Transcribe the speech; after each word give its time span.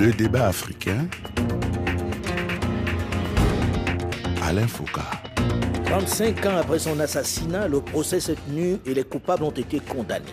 Le 0.00 0.12
débat 0.12 0.48
africain. 0.48 1.06
Alain 4.42 4.66
Foucault. 4.66 5.00
35 5.84 6.46
ans 6.46 6.56
après 6.56 6.80
son 6.80 6.98
assassinat, 6.98 7.68
le 7.68 7.80
procès 7.80 8.18
s'est 8.18 8.34
tenu 8.34 8.78
et 8.86 8.92
les 8.92 9.04
coupables 9.04 9.44
ont 9.44 9.52
été 9.52 9.78
condamnés. 9.78 10.24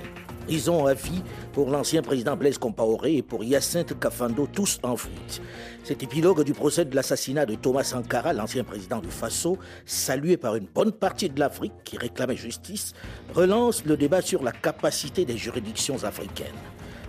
Prison 0.47 0.87
à 0.87 0.95
vie 0.95 1.21
pour 1.53 1.69
l'ancien 1.69 2.01
président 2.01 2.35
Blaise 2.35 2.57
Compaoré 2.57 3.17
et 3.17 3.21
pour 3.21 3.43
Hyacinthe 3.43 3.99
Kafando, 3.99 4.47
tous 4.47 4.79
en 4.81 4.97
fuite. 4.97 5.43
Cet 5.83 6.01
épilogue 6.01 6.43
du 6.43 6.53
procès 6.53 6.83
de 6.83 6.95
l'assassinat 6.95 7.45
de 7.45 7.53
Thomas 7.53 7.83
Sankara, 7.83 8.33
l'ancien 8.33 8.63
président 8.63 8.99
du 8.99 9.09
Faso, 9.09 9.59
salué 9.85 10.37
par 10.37 10.55
une 10.55 10.65
bonne 10.65 10.91
partie 10.91 11.29
de 11.29 11.39
l'Afrique 11.39 11.73
qui 11.85 11.99
réclamait 11.99 12.35
justice, 12.35 12.93
relance 13.35 13.85
le 13.85 13.95
débat 13.95 14.21
sur 14.21 14.41
la 14.41 14.53
capacité 14.53 15.23
des 15.23 15.37
juridictions 15.37 16.03
africaines. 16.03 16.47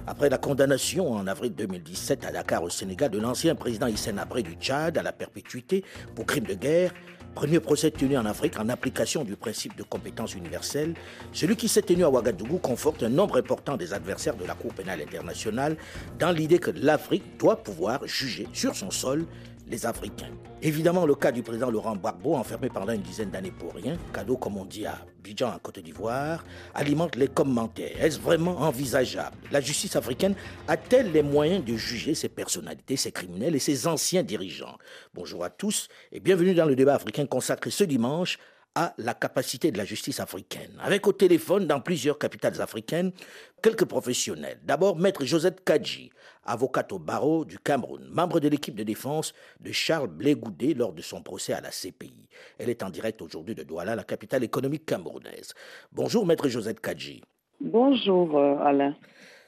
Après 0.04 0.28
la 0.28 0.38
condamnation 0.38 1.12
en 1.12 1.28
avril 1.28 1.54
2017 1.54 2.24
à 2.24 2.32
Dakar 2.32 2.64
au 2.64 2.70
Sénégal 2.70 3.08
de 3.10 3.20
l'ancien 3.20 3.54
président 3.54 3.86
Hissène 3.86 4.18
Abré 4.18 4.42
du 4.42 4.54
Tchad 4.54 4.98
à 4.98 5.02
la 5.02 5.12
perpétuité 5.12 5.84
pour 6.16 6.26
crime 6.26 6.44
de 6.44 6.54
guerre, 6.54 6.92
Premier 7.34 7.60
procès 7.60 7.90
tenu 7.90 8.18
en 8.18 8.26
Afrique 8.26 8.58
en 8.60 8.68
application 8.68 9.24
du 9.24 9.36
principe 9.36 9.74
de 9.76 9.82
compétence 9.82 10.34
universelle, 10.34 10.94
celui 11.32 11.56
qui 11.56 11.66
s'est 11.66 11.80
tenu 11.80 12.04
à 12.04 12.10
Ouagadougou 12.10 12.58
conforte 12.58 13.02
un 13.04 13.08
nombre 13.08 13.38
important 13.38 13.78
des 13.78 13.94
adversaires 13.94 14.36
de 14.36 14.44
la 14.44 14.54
Cour 14.54 14.74
pénale 14.74 15.00
internationale 15.00 15.76
dans 16.18 16.30
l'idée 16.30 16.58
que 16.58 16.70
l'Afrique 16.70 17.38
doit 17.38 17.62
pouvoir 17.62 18.06
juger 18.06 18.48
sur 18.52 18.74
son 18.74 18.90
sol 18.90 19.24
les 19.72 19.86
Africains. 19.86 20.30
Évidemment, 20.60 21.06
le 21.06 21.14
cas 21.14 21.32
du 21.32 21.42
président 21.42 21.70
Laurent 21.70 21.96
Gbagbo, 21.96 22.34
enfermé 22.34 22.68
pendant 22.68 22.92
une 22.92 23.00
dizaine 23.00 23.30
d'années 23.30 23.50
pour 23.50 23.74
rien, 23.74 23.96
cadeau 24.12 24.36
comme 24.36 24.58
on 24.58 24.66
dit 24.66 24.84
à 24.84 24.98
Bidjan 25.24 25.48
en 25.48 25.58
Côte 25.58 25.78
d'Ivoire, 25.78 26.44
alimente 26.74 27.16
les 27.16 27.26
commentaires. 27.26 28.00
Est-ce 28.00 28.20
vraiment 28.20 28.60
envisageable? 28.60 29.36
La 29.50 29.62
justice 29.62 29.96
africaine 29.96 30.34
a-t-elle 30.68 31.10
les 31.10 31.22
moyens 31.22 31.64
de 31.64 31.74
juger 31.74 32.14
ses 32.14 32.28
personnalités, 32.28 32.96
ses 32.96 33.12
criminels 33.12 33.56
et 33.56 33.58
ses 33.58 33.86
anciens 33.86 34.22
dirigeants? 34.22 34.76
Bonjour 35.14 35.42
à 35.42 35.48
tous 35.48 35.88
et 36.12 36.20
bienvenue 36.20 36.54
dans 36.54 36.66
le 36.66 36.76
débat 36.76 36.94
africain 36.94 37.24
consacré 37.24 37.70
ce 37.70 37.84
dimanche 37.84 38.38
à 38.74 38.94
la 38.98 39.14
capacité 39.14 39.70
de 39.70 39.78
la 39.78 39.84
justice 39.84 40.20
africaine. 40.20 40.78
Avec 40.80 41.06
au 41.06 41.12
téléphone, 41.12 41.66
dans 41.66 41.80
plusieurs 41.80 42.18
capitales 42.18 42.60
africaines, 42.60 43.12
quelques 43.62 43.84
professionnels. 43.84 44.60
D'abord, 44.64 44.96
maître 44.96 45.24
Josette 45.24 45.62
Kadji, 45.62 46.10
avocate 46.44 46.92
au 46.92 46.98
barreau 46.98 47.44
du 47.44 47.58
Cameroun, 47.58 48.08
membre 48.10 48.40
de 48.40 48.48
l'équipe 48.48 48.74
de 48.74 48.82
défense 48.82 49.34
de 49.60 49.72
Charles 49.72 50.08
Blé-Goudé 50.08 50.74
lors 50.74 50.92
de 50.92 51.02
son 51.02 51.22
procès 51.22 51.52
à 51.52 51.60
la 51.60 51.70
CPI. 51.70 52.28
Elle 52.58 52.70
est 52.70 52.82
en 52.82 52.90
direct 52.90 53.20
aujourd'hui 53.20 53.54
de 53.54 53.62
Douala, 53.62 53.94
la 53.94 54.04
capitale 54.04 54.44
économique 54.44 54.86
camerounaise. 54.86 55.52
Bonjour, 55.92 56.24
maître 56.26 56.48
Josette 56.48 56.80
Kadji. 56.80 57.22
Bonjour, 57.60 58.36
euh, 58.38 58.56
Alain. 58.58 58.96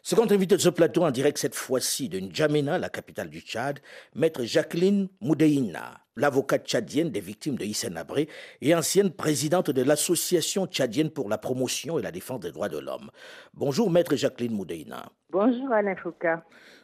Second 0.03 0.31
invité 0.31 0.55
de 0.55 0.61
ce 0.61 0.69
plateau 0.69 1.03
en 1.03 1.11
direct 1.11 1.38
cette 1.38 1.55
fois-ci 1.55 2.11
de 2.11 2.20
N'Djamena, 2.20 2.78
la 2.78 2.91
capitale 2.91 3.31
du 3.31 3.41
Tchad, 3.41 3.81
maître 4.14 4.44
Jacqueline 4.44 5.09
Moudeina, 5.22 6.03
l'avocate 6.16 6.66
tchadienne 6.66 7.10
des 7.10 7.20
victimes 7.20 7.56
de 7.56 7.64
Hissène 7.64 7.96
Abré 7.96 8.28
et 8.60 8.74
ancienne 8.74 9.10
présidente 9.10 9.70
de 9.70 9.82
l'Association 9.82 10.66
tchadienne 10.66 11.10
pour 11.10 11.28
la 11.28 11.38
promotion 11.38 11.98
et 11.98 12.02
la 12.02 12.12
défense 12.12 12.40
des 12.40 12.52
droits 12.52 12.68
de 12.68 12.78
l'homme. 12.78 13.10
Bonjour 13.52 13.90
maître 13.90 14.16
Jacqueline 14.16 14.52
Moudeina. 14.52 15.06
Bonjour 15.30 15.72
Alain 15.72 15.96
Foucault. 15.96 16.42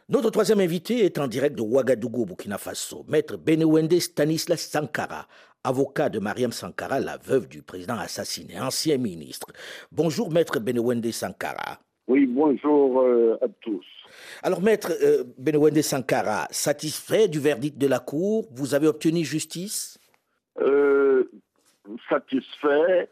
Notre 0.09 0.29
troisième 0.29 0.59
invité 0.59 1.05
est 1.05 1.19
en 1.19 1.27
direct 1.27 1.55
de 1.55 1.61
Ouagadougou, 1.61 2.25
Burkina 2.25 2.57
Faso, 2.57 3.05
maître 3.07 3.37
Benewende 3.37 3.97
Stanislas 3.99 4.59
Sankara, 4.59 5.25
avocat 5.63 6.09
de 6.09 6.19
Mariam 6.19 6.51
Sankara, 6.51 6.99
la 6.99 7.17
veuve 7.17 7.47
du 7.47 7.61
président 7.61 7.97
assassiné, 7.97 8.59
ancien 8.59 8.97
ministre. 8.97 9.47
Bonjour 9.91 10.29
maître 10.29 10.59
Benewende 10.59 11.09
Sankara. 11.11 11.79
Oui, 12.07 12.25
bonjour 12.25 12.99
euh, 13.01 13.37
à 13.41 13.47
tous. 13.61 13.85
Alors, 14.43 14.61
maître 14.61 14.91
euh, 15.03 15.23
Benouende 15.37 15.81
Sankara, 15.81 16.47
satisfait 16.49 17.27
du 17.27 17.39
verdict 17.39 17.77
de 17.77 17.87
la 17.87 17.99
Cour 17.99 18.47
Vous 18.51 18.73
avez 18.73 18.87
obtenu 18.87 19.23
justice? 19.23 19.99
Euh, 20.59 21.29
Satisfait, 22.09 23.09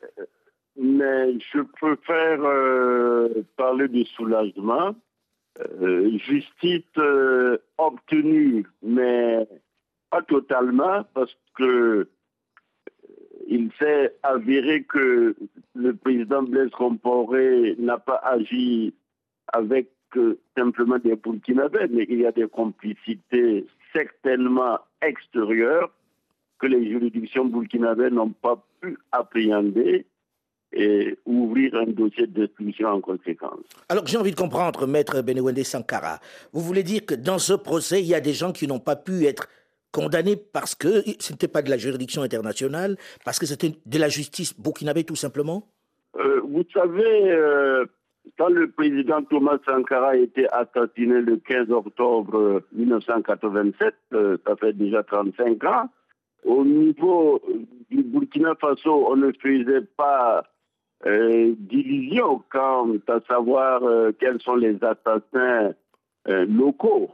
mais 0.75 1.33
je 1.53 1.61
préfère 1.61 2.39
parler 3.57 3.87
de 3.87 4.03
soulagement. 4.15 4.95
justice 6.27 6.83
obtenue, 7.77 8.65
mais 8.81 9.47
pas 10.09 10.21
totalement, 10.21 11.03
parce 11.13 11.35
que 11.57 12.07
il 13.47 13.71
s'est 13.79 14.15
avéré 14.23 14.83
que 14.83 15.35
le 15.75 15.95
président 15.95 16.43
Blaise 16.43 16.69
Compaoré 16.69 17.75
n'a 17.79 17.97
pas 17.97 18.21
agi 18.23 18.93
avec 19.51 19.89
euh, 20.17 20.39
simplement 20.57 20.97
des 20.97 21.15
Burkinabés, 21.15 21.87
mais 21.89 22.05
il 22.09 22.19
y 22.21 22.25
a 22.25 22.31
des 22.31 22.47
complicités 22.47 23.65
certainement 23.93 24.79
extérieures 25.01 25.91
que 26.59 26.67
les 26.67 26.89
juridictions 26.89 27.45
burkinabées 27.45 28.09
n'ont 28.09 28.31
pas 28.31 28.63
pu 28.81 28.97
appréhender 29.11 30.05
et 30.71 31.17
ouvrir 31.25 31.73
un 31.75 31.87
dossier 31.87 32.27
d'expulsion 32.27 32.89
en 32.89 33.01
conséquence. 33.01 33.65
Alors 33.87 34.05
j'ai 34.05 34.17
envie 34.17 34.31
de 34.31 34.35
comprendre, 34.35 34.85
maître 34.85 35.21
Benewende 35.21 35.63
Sankara, 35.63 36.19
vous 36.53 36.61
voulez 36.61 36.83
dire 36.83 37.05
que 37.05 37.15
dans 37.15 37.39
ce 37.39 37.53
procès, 37.53 38.01
il 38.01 38.07
y 38.07 38.13
a 38.13 38.21
des 38.21 38.33
gens 38.33 38.51
qui 38.51 38.67
n'ont 38.67 38.79
pas 38.79 38.95
pu 38.95 39.25
être 39.25 39.47
condamné 39.91 40.35
parce 40.35 40.75
que 40.75 41.01
ce 41.19 41.33
n'était 41.33 41.47
pas 41.47 41.63
de 41.63 41.69
la 41.69 41.77
juridiction 41.77 42.21
internationale, 42.21 42.97
parce 43.25 43.39
que 43.39 43.47
c'était 43.47 43.71
de 43.85 43.97
la 43.97 44.09
justice 44.09 44.53
burkinabé 44.59 45.03
tout 45.03 45.15
simplement? 45.15 45.67
Euh, 46.17 46.41
Vous 46.43 46.65
savez, 46.71 47.31
euh, 47.31 47.85
quand 48.37 48.49
le 48.49 48.69
président 48.69 49.21
Thomas 49.23 49.57
Sankara 49.65 50.09
a 50.09 50.15
été 50.15 50.47
assassiné 50.51 51.21
le 51.21 51.37
15 51.37 51.71
octobre 51.71 52.63
1987, 52.73 53.95
euh, 54.13 54.37
ça 54.45 54.55
fait 54.55 54.73
déjà 54.73 55.03
35 55.03 55.63
ans, 55.65 55.89
au 56.43 56.63
niveau 56.63 57.41
du 57.89 58.03
Burkina 58.03 58.55
Faso, 58.55 59.07
on 59.09 59.15
ne 59.15 59.31
faisait 59.33 59.85
pas 59.97 60.43
d'illusion 61.05 62.43
quant 62.49 62.91
à 63.07 63.21
savoir 63.21 63.81
quels 64.19 64.41
sont 64.41 64.55
les 64.55 64.77
assassins 64.83 65.73
locaux. 66.25 67.09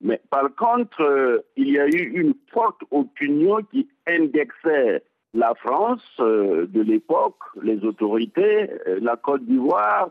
Mais 0.00 0.20
par 0.30 0.54
contre, 0.54 1.00
euh, 1.00 1.38
il 1.56 1.70
y 1.70 1.78
a 1.78 1.86
eu 1.86 2.20
une 2.20 2.34
forte 2.52 2.82
opinion 2.90 3.58
qui 3.70 3.88
indexait 4.06 5.02
la 5.32 5.54
France 5.54 6.04
euh, 6.20 6.66
de 6.66 6.82
l'époque, 6.82 7.38
les 7.62 7.82
autorités, 7.84 8.70
euh, 8.86 8.98
la 9.00 9.16
Côte 9.16 9.44
d'Ivoire, 9.44 10.10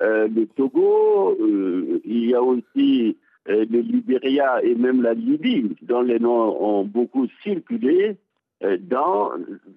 le 0.00 0.44
Togo, 0.46 1.36
il 2.04 2.30
y 2.30 2.34
a 2.34 2.42
aussi 2.42 3.16
le 3.46 3.80
Libéria 3.80 4.62
et 4.62 4.74
même 4.74 5.02
la 5.02 5.14
Libye, 5.14 5.76
dont 5.82 6.02
les 6.02 6.18
noms 6.18 6.62
ont 6.62 6.84
beaucoup 6.84 7.26
circulé 7.42 8.16
dans 8.80 9.32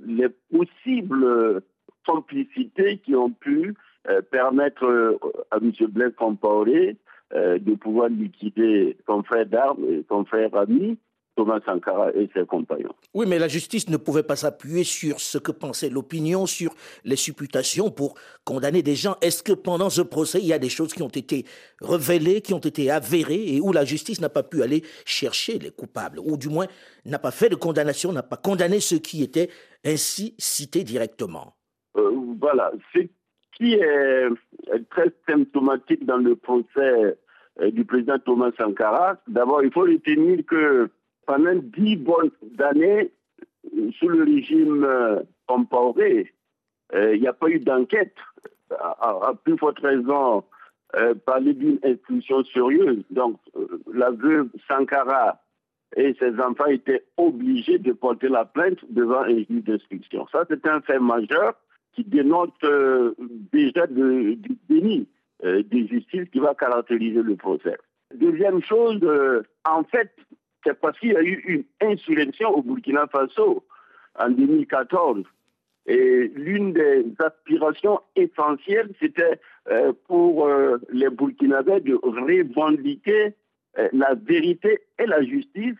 les 0.05 0.29
possibles 0.51 1.61
complicités 2.05 2.97
qui 2.99 3.15
ont 3.15 3.31
pu 3.31 3.73
permettre 4.31 5.19
à 5.51 5.57
M. 5.57 5.71
Blaise 5.89 6.13
Compaoré 6.15 6.97
euh, 7.33 7.57
de 7.57 7.73
pouvoir 7.73 8.09
liquider 8.09 8.95
son 9.07 9.23
frère 9.23 9.47
d'armes 9.47 10.03
son 10.09 10.25
frère 10.25 10.55
ami, 10.55 10.95
Thomas 11.35 11.59
Sankara 11.65 12.11
et 12.13 12.29
ses 12.33 12.45
compagnons. 12.45 12.93
Oui, 13.13 13.25
mais 13.27 13.39
la 13.39 13.47
justice 13.47 13.89
ne 13.89 13.97
pouvait 13.97 14.23
pas 14.23 14.35
s'appuyer 14.35 14.83
sur 14.83 15.19
ce 15.19 15.37
que 15.37 15.51
pensait 15.51 15.89
l'opinion, 15.89 16.45
sur 16.45 16.73
les 17.03 17.15
supputations 17.15 17.91
pour 17.91 18.15
condamner 18.45 18.81
des 18.81 18.95
gens. 18.95 19.17
Est-ce 19.21 19.43
que 19.43 19.53
pendant 19.53 19.89
ce 19.89 20.01
procès, 20.01 20.39
il 20.39 20.47
y 20.47 20.53
a 20.53 20.59
des 20.59 20.69
choses 20.69 20.93
qui 20.93 21.03
ont 21.03 21.09
été 21.09 21.45
révélées, 21.81 22.41
qui 22.41 22.53
ont 22.53 22.59
été 22.59 22.89
avérées 22.89 23.55
et 23.55 23.61
où 23.61 23.73
la 23.73 23.85
justice 23.85 24.21
n'a 24.21 24.29
pas 24.29 24.43
pu 24.43 24.63
aller 24.63 24.83
chercher 25.05 25.59
les 25.59 25.71
coupables, 25.71 26.19
ou 26.19 26.37
du 26.37 26.49
moins 26.49 26.67
n'a 27.05 27.19
pas 27.19 27.31
fait 27.31 27.49
de 27.49 27.55
condamnation, 27.55 28.11
n'a 28.11 28.23
pas 28.23 28.37
condamné 28.37 28.79
ceux 28.79 28.99
qui 28.99 29.21
étaient 29.21 29.49
ainsi 29.83 30.35
cités 30.37 30.83
directement? 30.83 31.55
Euh, 31.97 32.11
Voilà, 32.39 32.71
c'est 32.93 33.09
qui 33.57 33.73
est 33.73 34.27
très 34.89 35.11
symptomatique 35.27 36.05
dans 36.05 36.17
le 36.17 36.35
procès 36.35 37.17
euh, 37.61 37.71
du 37.71 37.85
président 37.85 38.19
Thomas 38.19 38.51
Sankara. 38.57 39.17
D'abord, 39.27 39.63
il 39.63 39.71
faut 39.71 39.81
retenir 39.81 40.39
que 40.45 40.89
pendant 41.25 41.55
dix 41.55 41.95
bonnes 41.97 42.31
années, 42.59 43.11
euh, 43.75 43.91
sous 43.99 44.07
le 44.07 44.23
régime 44.23 44.87
Compaoré, 45.47 46.33
euh, 46.93 47.15
il 47.15 47.21
n'y 47.21 47.27
a 47.27 47.33
pas 47.33 47.49
eu 47.49 47.59
d'enquête. 47.59 48.15
À, 48.79 49.31
plus 49.43 49.57
forte 49.57 49.79
raison, 49.79 50.43
parler 51.25 51.53
d'une 51.53 51.79
institution 51.83 52.43
sérieuse. 52.45 53.03
Donc, 53.11 53.39
la 53.93 54.09
veuve 54.09 54.49
Sankara 54.67 55.39
et 55.95 56.15
ses 56.19 56.39
enfants 56.39 56.65
étaient 56.65 57.05
obligés 57.17 57.77
de 57.77 57.93
porter 57.93 58.27
la 58.27 58.43
plainte 58.45 58.79
devant 58.89 59.21
un 59.21 59.37
juge 59.37 59.63
d'instruction. 59.63 60.25
Ça, 60.31 60.45
c'est 60.49 60.65
un 60.67 60.81
fait 60.81 60.99
majeur 60.99 61.53
qui 61.93 62.03
dénote 62.03 62.63
euh, 62.63 63.13
déjà 63.51 63.87
du 63.87 64.37
déni 64.69 65.07
euh, 65.43 65.63
de 65.63 65.87
justice 65.87 66.29
qui 66.31 66.39
va 66.39 66.53
caractériser 66.53 67.21
le 67.21 67.35
procès. 67.35 67.77
Deuxième 68.13 68.61
chose, 68.61 68.99
euh, 69.03 69.43
en 69.67 69.83
fait, 69.83 70.11
c'est 70.65 70.79
parce 70.79 70.97
qu'il 70.99 71.13
y 71.13 71.15
a 71.15 71.21
eu 71.21 71.43
une 71.81 71.89
insurrection 71.91 72.49
au 72.49 72.61
Burkina 72.61 73.07
Faso 73.07 73.63
en 74.17 74.29
2014. 74.29 75.23
Et 75.87 76.31
l'une 76.35 76.73
des 76.73 77.05
aspirations 77.19 77.99
essentielles, 78.15 78.89
c'était 78.99 79.39
pour 80.07 80.49
les 80.89 81.09
Burkinabés 81.11 81.81
de 81.81 81.93
revendiquer 81.93 83.35
euh, 83.77 83.89
la 83.91 84.13
vérité 84.13 84.79
et 84.97 85.05
la 85.05 85.21
justice 85.21 85.75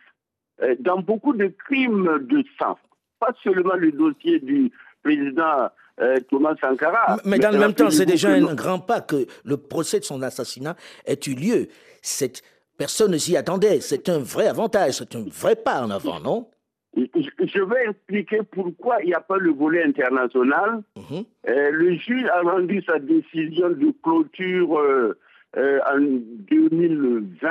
euh, 0.62 0.74
dans 0.80 0.98
beaucoup 0.98 1.32
de 1.32 1.46
crimes 1.46 2.26
de 2.28 2.44
sang. 2.58 2.76
Pas 3.18 3.32
seulement 3.42 3.74
le 3.74 3.90
dossier 3.90 4.38
du 4.38 4.70
président 5.02 5.70
euh, 6.00 6.20
Thomas 6.28 6.56
Sankara. 6.60 7.16
Mais, 7.24 7.38
dans 7.38 7.50
le 7.52 7.58
même 7.58 7.72
temps, 7.72 7.90
c'est 7.90 8.04
déjà 8.04 8.28
un 8.32 8.54
grand 8.54 8.80
pas 8.80 9.00
que 9.00 9.26
le 9.44 9.56
procès 9.56 9.98
de 9.98 10.04
son 10.04 10.20
assassinat 10.20 10.76
ait 11.06 11.18
eu 11.26 11.34
lieu. 11.34 11.68
Cette 12.02 12.42
personne 12.76 13.12
ne 13.12 13.18
s'y 13.18 13.36
attendait. 13.36 13.80
C'est 13.80 14.08
un 14.08 14.18
vrai 14.18 14.46
avantage, 14.46 14.94
c'est 14.94 15.14
un 15.16 15.24
vrai 15.28 15.56
pas 15.56 15.82
en 15.82 15.90
avant, 15.90 16.20
non? 16.20 16.48
Je 16.96 17.62
vais 17.62 17.90
expliquer 17.90 18.40
pourquoi 18.50 19.02
il 19.02 19.08
n'y 19.08 19.14
a 19.14 19.20
pas 19.20 19.36
le 19.36 19.50
volet 19.50 19.84
international. 19.84 20.82
Mhm. 20.96 21.24
Euh, 21.48 21.70
le 21.70 21.94
juge 21.96 22.24
a 22.26 22.40
rendu 22.40 22.82
sa 22.86 22.98
décision 22.98 23.68
de 23.68 23.92
clôture 24.02 24.78
euh, 24.78 25.18
euh, 25.58 25.78
en 25.86 25.98
2020 26.00 27.48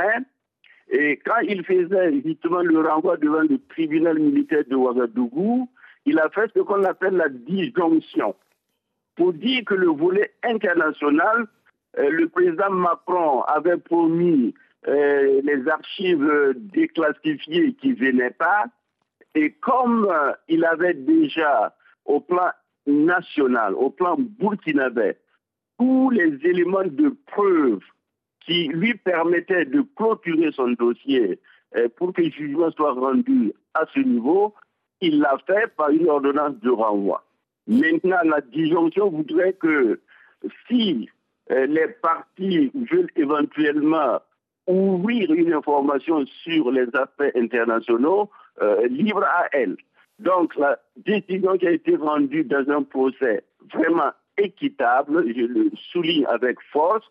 et 0.89 1.19
quand 1.25 1.39
il 1.48 1.63
faisait 1.63 2.21
justement 2.24 2.62
le 2.62 2.80
renvoi 2.81 3.18
devant 3.18 3.42
le 3.42 3.60
tribunal 3.69 4.19
militaire 4.19 4.63
de 4.68 4.75
Ouagadougou, 4.75 5.69
il 6.06 6.19
a 6.19 6.30
fait 6.30 6.51
ce 6.56 6.60
qu'on 6.62 6.83
appelle 6.83 7.16
la 7.16 7.30
disjonction. 7.30 8.36
Pour 9.16 9.33
dire 9.33 9.63
que 9.66 9.74
le 9.74 9.88
volet 9.88 10.31
international, 10.44 11.48
le 11.98 12.28
président 12.28 12.69
Macron 12.69 13.42
avait 13.44 13.78
promis 13.78 14.54
les 14.88 15.68
archives 15.68 16.54
déclassifiées 16.56 17.74
qui 17.74 17.90
ne 17.90 17.96
venaient 17.96 18.32
pas, 18.32 18.66
et 19.36 19.52
comme 19.52 20.08
euh, 20.10 20.32
il 20.48 20.66
avait 20.66 20.94
déjà 20.94 21.76
au 22.06 22.22
plan 22.22 22.52
national, 22.88 23.76
au 23.76 23.90
plan 23.90 24.16
burkinabé, 24.18 25.18
tous 25.78 26.10
les 26.10 26.40
éléments 26.48 26.86
de 26.86 27.16
preuve 27.28 27.82
qui 28.46 28.70
lui 28.70 28.96
permettaient 28.96 29.66
de 29.66 29.82
clôturer 29.96 30.52
son 30.54 30.70
dossier 30.72 31.40
euh, 31.76 31.90
pour 31.98 32.14
que 32.14 32.22
le 32.22 32.31
jugement 32.31 32.72
soit 32.72 32.94
rendu 32.94 33.52
à 33.74 33.86
ce 33.94 34.00
niveau, 34.00 34.54
il 35.02 35.20
l'a 35.20 35.38
fait 35.46 35.68
par 35.76 35.90
une 35.90 36.08
ordonnance 36.08 36.58
de 36.62 36.70
renvoi. 36.70 37.26
Maintenant, 37.68 38.22
la 38.24 38.40
disjonction 38.40 39.10
voudrait 39.10 39.54
que 39.54 40.00
si 40.68 41.10
euh, 41.52 41.66
les 41.66 41.88
partis 42.02 42.72
veulent 42.74 43.12
éventuellement 43.18 44.22
ouvrir 44.68 45.32
une 45.34 45.54
information 45.54 46.26
sur 46.44 46.72
les 46.72 46.88
aspects 46.96 47.36
internationaux, 47.36 48.30
euh, 48.62 48.88
libre 48.88 49.24
à 49.24 49.48
elle. 49.52 49.78
Donc 50.20 50.56
la 50.56 50.80
décision 50.96 51.58
qui 51.58 51.68
a 51.68 51.72
été 51.72 51.96
rendue 51.96 52.44
dans 52.44 52.70
un 52.70 52.84
procès 52.84 53.44
vraiment 53.74 54.12
équitable, 54.38 55.26
je 55.36 55.46
le 55.46 55.72
souligne 55.92 56.26
avec 56.28 56.58
force, 56.72 57.06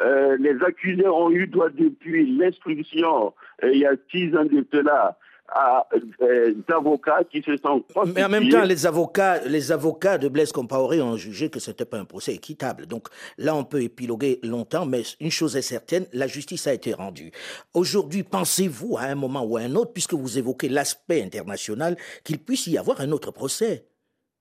euh, 0.00 0.36
les 0.38 0.62
accusés 0.62 1.08
ont 1.08 1.30
eu 1.30 1.46
droit 1.46 1.68
depuis 1.70 2.26
l'instruction 2.36 3.34
euh, 3.64 3.72
il 3.72 3.80
y 3.80 3.86
a 3.86 3.92
six 4.10 4.34
ans 4.36 4.44
de 4.44 4.64
cela 4.72 5.18
à 5.52 5.86
euh, 6.22 6.54
des 6.54 6.74
avocats 6.74 7.24
qui 7.30 7.42
se 7.42 7.56
sont 7.56 7.84
Mais 8.14 8.24
en 8.24 8.28
même 8.28 8.48
temps, 8.48 8.64
les 8.64 8.86
avocats, 8.86 9.40
les 9.44 9.72
avocats 9.72 10.18
de 10.18 10.28
Blaise 10.28 10.52
Compaoré 10.52 11.00
ont 11.00 11.16
jugé 11.16 11.50
que 11.50 11.60
ce 11.60 11.70
n'était 11.70 11.84
pas 11.84 11.98
un 11.98 12.04
procès 12.04 12.34
équitable. 12.34 12.86
Donc 12.86 13.08
là, 13.38 13.54
on 13.54 13.64
peut 13.64 13.82
épiloguer 13.82 14.40
longtemps, 14.42 14.86
mais 14.86 15.02
une 15.20 15.30
chose 15.30 15.56
est 15.56 15.62
certaine, 15.62 16.06
la 16.12 16.26
justice 16.26 16.66
a 16.66 16.74
été 16.74 16.94
rendue. 16.94 17.32
Aujourd'hui, 17.74 18.22
pensez-vous 18.22 18.96
à 18.98 19.02
un 19.02 19.14
moment 19.14 19.42
ou 19.42 19.56
à 19.56 19.60
un 19.60 19.74
autre, 19.74 19.92
puisque 19.92 20.14
vous 20.14 20.38
évoquez 20.38 20.68
l'aspect 20.68 21.22
international, 21.22 21.96
qu'il 22.24 22.38
puisse 22.38 22.66
y 22.66 22.78
avoir 22.78 23.00
un 23.00 23.10
autre 23.10 23.30
procès? 23.30 23.86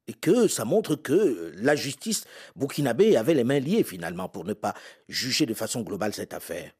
Et 0.08 0.14
que 0.14 0.48
ça 0.48 0.66
montre 0.66 0.96
que 0.96 1.54
la 1.58 1.76
justice 1.76 2.26
burkinabé 2.56 3.16
avait 3.16 3.36
les 3.36 3.44
mains 3.44 3.60
liées 3.60 3.84
finalement 3.84 4.28
pour 4.28 4.44
ne 4.44 4.54
pas 4.54 4.74
juger 5.08 5.46
de 5.46 5.54
façon 5.54 5.82
globale 5.82 6.14
cette 6.14 6.34
affaire 6.34 6.72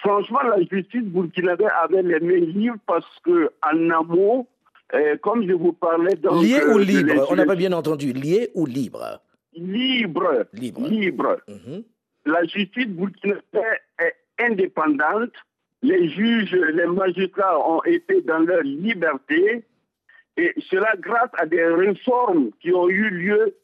franchement, 0.00 0.40
la 0.42 0.62
justice 0.62 1.02
burkinabé 1.02 1.66
avait 1.82 2.02
les 2.02 2.20
mains 2.20 2.46
libres 2.46 2.78
parce 2.86 3.06
que 3.24 3.50
en 3.62 3.90
amont, 3.90 4.46
euh, 4.94 5.16
comme 5.18 5.46
je 5.46 5.52
vous 5.52 5.72
parlais... 5.72 6.14
Donc, 6.16 6.42
lié 6.42 6.60
ou 6.64 6.78
euh, 6.78 6.84
libre? 6.84 7.26
On 7.30 7.36
n'a 7.36 7.44
pas 7.44 7.56
bien 7.56 7.72
entendu. 7.72 8.12
Lié 8.12 8.50
ou 8.54 8.66
libre? 8.66 9.20
Libre. 9.54 10.46
Libre. 10.52 10.88
Libre. 10.88 11.36
Mhm. 11.48 11.82
La 12.26 12.44
justice 12.44 12.88
burkinabé 12.88 13.42
est 13.98 14.14
indépendante. 14.38 15.32
Les 15.82 16.08
juges, 16.08 16.52
les 16.52 16.86
magistrats 16.86 17.58
ont 17.68 17.82
été 17.84 18.22
dans 18.22 18.38
leur 18.40 18.62
liberté. 18.62 19.64
Et 20.36 20.52
cela 20.70 20.92
grâce 20.98 21.30
à 21.38 21.46
des 21.46 21.64
réformes 21.64 22.50
qui 22.60 22.72
ont 22.72 22.88
eu 22.88 23.08
lieu 23.08 23.54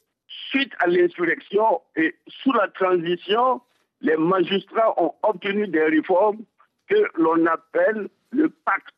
suite 0.49 0.71
à 0.79 0.87
l'insurrection 0.87 1.81
et 1.95 2.15
sous 2.27 2.51
la 2.53 2.67
transition 2.69 3.61
les 4.03 4.17
magistrats 4.17 5.01
ont 5.01 5.13
obtenu 5.23 5.67
des 5.67 5.83
réformes 5.83 6.43
que 6.87 7.07
l'on 7.15 7.45
appelle 7.45 8.09
le 8.31 8.49
pacte 8.49 8.93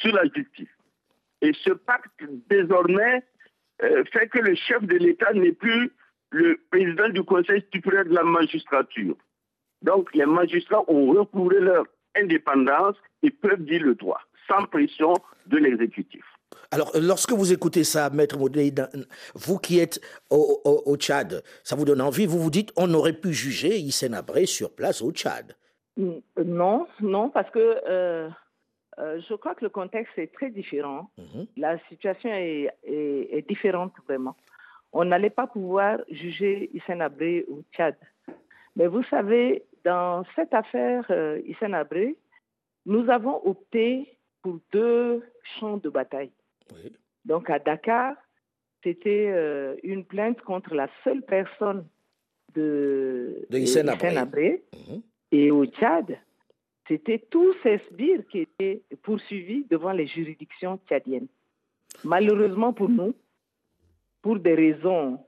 sur 0.00 0.14
la 0.14 0.24
justice. 0.24 0.68
Et 1.40 1.52
ce 1.64 1.70
pacte, 1.70 2.10
désormais, 2.50 3.22
euh, 3.82 4.04
fait 4.12 4.28
que 4.28 4.40
le 4.40 4.54
chef 4.54 4.82
de 4.82 4.96
l'État 4.96 5.32
n'est 5.32 5.52
plus 5.52 5.92
le 6.30 6.60
président 6.70 7.08
du 7.08 7.22
Conseil 7.22 7.64
supérieur 7.72 8.04
de 8.04 8.14
la 8.14 8.24
magistrature. 8.24 9.16
Donc, 9.82 10.12
les 10.14 10.26
magistrats 10.26 10.84
ont 10.88 11.12
recouvré 11.12 11.60
leur 11.60 11.86
indépendance 12.16 12.96
et 13.22 13.30
peuvent 13.30 13.64
dire 13.64 13.82
le 13.82 13.94
droit, 13.94 14.20
sans 14.48 14.64
pression 14.66 15.14
de 15.46 15.58
l'exécutif. 15.58 16.24
Alors, 16.72 16.90
lorsque 16.98 17.32
vous 17.32 17.52
écoutez 17.52 17.84
ça, 17.84 18.08
Maître 18.08 18.38
Modé, 18.38 18.72
vous 19.34 19.58
qui 19.58 19.78
êtes 19.78 20.00
au, 20.30 20.96
Tchad, 20.96 21.42
ça 21.62 21.76
vous 21.76 21.84
donne 21.84 22.00
envie, 22.00 22.24
vous 22.24 22.38
vous 22.38 22.50
dites, 22.50 22.72
on 22.76 22.94
aurait 22.94 23.12
pu 23.12 23.34
juger 23.34 23.76
Hissène 23.76 24.14
Abré 24.14 24.46
sur 24.46 24.74
place 24.74 25.02
au 25.02 25.12
Tchad 25.12 25.54
Non, 25.98 26.86
non, 27.02 27.28
parce 27.28 27.50
que 27.50 27.78
euh, 27.86 28.30
euh, 28.98 29.20
je 29.28 29.34
crois 29.34 29.54
que 29.54 29.64
le 29.64 29.68
contexte 29.68 30.16
est 30.16 30.32
très 30.32 30.50
différent. 30.50 31.10
Mhm. 31.18 31.46
La 31.58 31.78
situation 31.90 32.30
est, 32.32 33.46
différente 33.46 33.92
vraiment. 34.08 34.34
On 34.94 35.04
n'allait 35.04 35.28
pas 35.28 35.46
pouvoir 35.46 35.98
juger 36.10 36.70
Hissène 36.72 37.02
Abré 37.02 37.44
au 37.50 37.62
Tchad. 37.74 37.96
Mais 38.76 38.86
vous 38.86 39.02
savez, 39.10 39.66
dans 39.84 40.24
cette 40.36 40.54
affaire 40.54 41.04
euh, 41.10 41.38
Hissène 41.44 41.74
Abré, 41.74 42.16
nous 42.86 43.10
avons 43.10 43.46
opté 43.46 44.16
pour 44.40 44.58
deux 44.72 45.22
champs 45.58 45.76
de 45.76 45.90
bataille. 45.90 46.32
Donc 47.24 47.50
à 47.50 47.58
Dakar, 47.58 48.14
c'était 48.82 49.28
euh, 49.28 49.76
une 49.82 50.04
plainte 50.04 50.40
contre 50.42 50.74
la 50.74 50.88
seule 51.04 51.22
personne 51.22 51.86
de, 52.54 53.46
de 53.50 54.18
Abré. 54.18 54.62
Mhm. 54.72 55.02
Et 55.30 55.50
au 55.50 55.64
Tchad, 55.64 56.18
c'était 56.88 57.18
tous 57.30 57.54
ces 57.62 57.78
sbires 57.90 58.26
qui 58.30 58.40
étaient 58.40 58.82
poursuivis 59.02 59.64
devant 59.70 59.92
les 59.92 60.06
juridictions 60.06 60.78
tchadiennes. 60.88 61.28
Malheureusement 62.04 62.72
pour 62.72 62.88
nous, 62.88 63.14
pour 64.20 64.38
des 64.38 64.54
raisons 64.54 65.18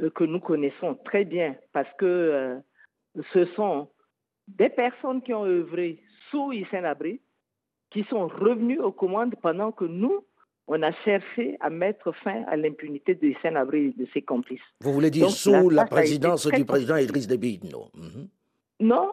euh, 0.00 0.10
que 0.10 0.24
nous 0.24 0.40
connaissons 0.40 0.94
très 1.04 1.24
bien, 1.24 1.56
parce 1.72 1.92
que 1.98 2.06
euh, 2.06 2.58
ce 3.32 3.44
sont 3.56 3.88
des 4.48 4.68
personnes 4.68 5.22
qui 5.22 5.34
ont 5.34 5.44
œuvré 5.44 6.02
sous 6.30 6.52
Hissène 6.52 6.84
Abré, 6.84 7.20
qui 7.90 8.04
sont 8.04 8.28
revenus 8.28 8.80
aux 8.80 8.92
commandes 8.92 9.34
pendant 9.42 9.72
que 9.72 9.84
nous, 9.84 10.24
on 10.70 10.82
a 10.82 10.92
cherché 11.04 11.56
à 11.58 11.68
mettre 11.68 12.12
fin 12.12 12.44
à 12.46 12.56
l'impunité 12.56 13.16
de 13.16 13.26
Hissène 13.26 13.56
Abré 13.56 13.86
et 13.86 13.92
de 13.92 14.06
ses 14.14 14.22
complices. 14.22 14.60
Vous 14.80 14.92
voulez 14.92 15.10
dire 15.10 15.28
sous 15.28 15.68
la, 15.68 15.84
présidence 15.84 16.46
du 16.46 16.64
président 16.64 16.96
Idriss 16.96 17.26
Déby? 17.26 17.60
Non. 17.72 17.90
Mhm. 17.94 18.28
Non, 18.78 19.10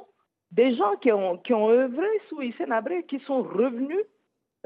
des 0.52 0.76
gens 0.76 0.96
qui 1.02 1.12
ont, 1.12 1.38
qui 1.38 1.54
ont 1.54 1.70
œuvré 1.70 2.06
sous 2.30 2.44
Hissène 2.44 2.72
Abré, 2.72 3.04
qui 3.10 3.20
sont 3.22 3.42
revenus 3.42 4.06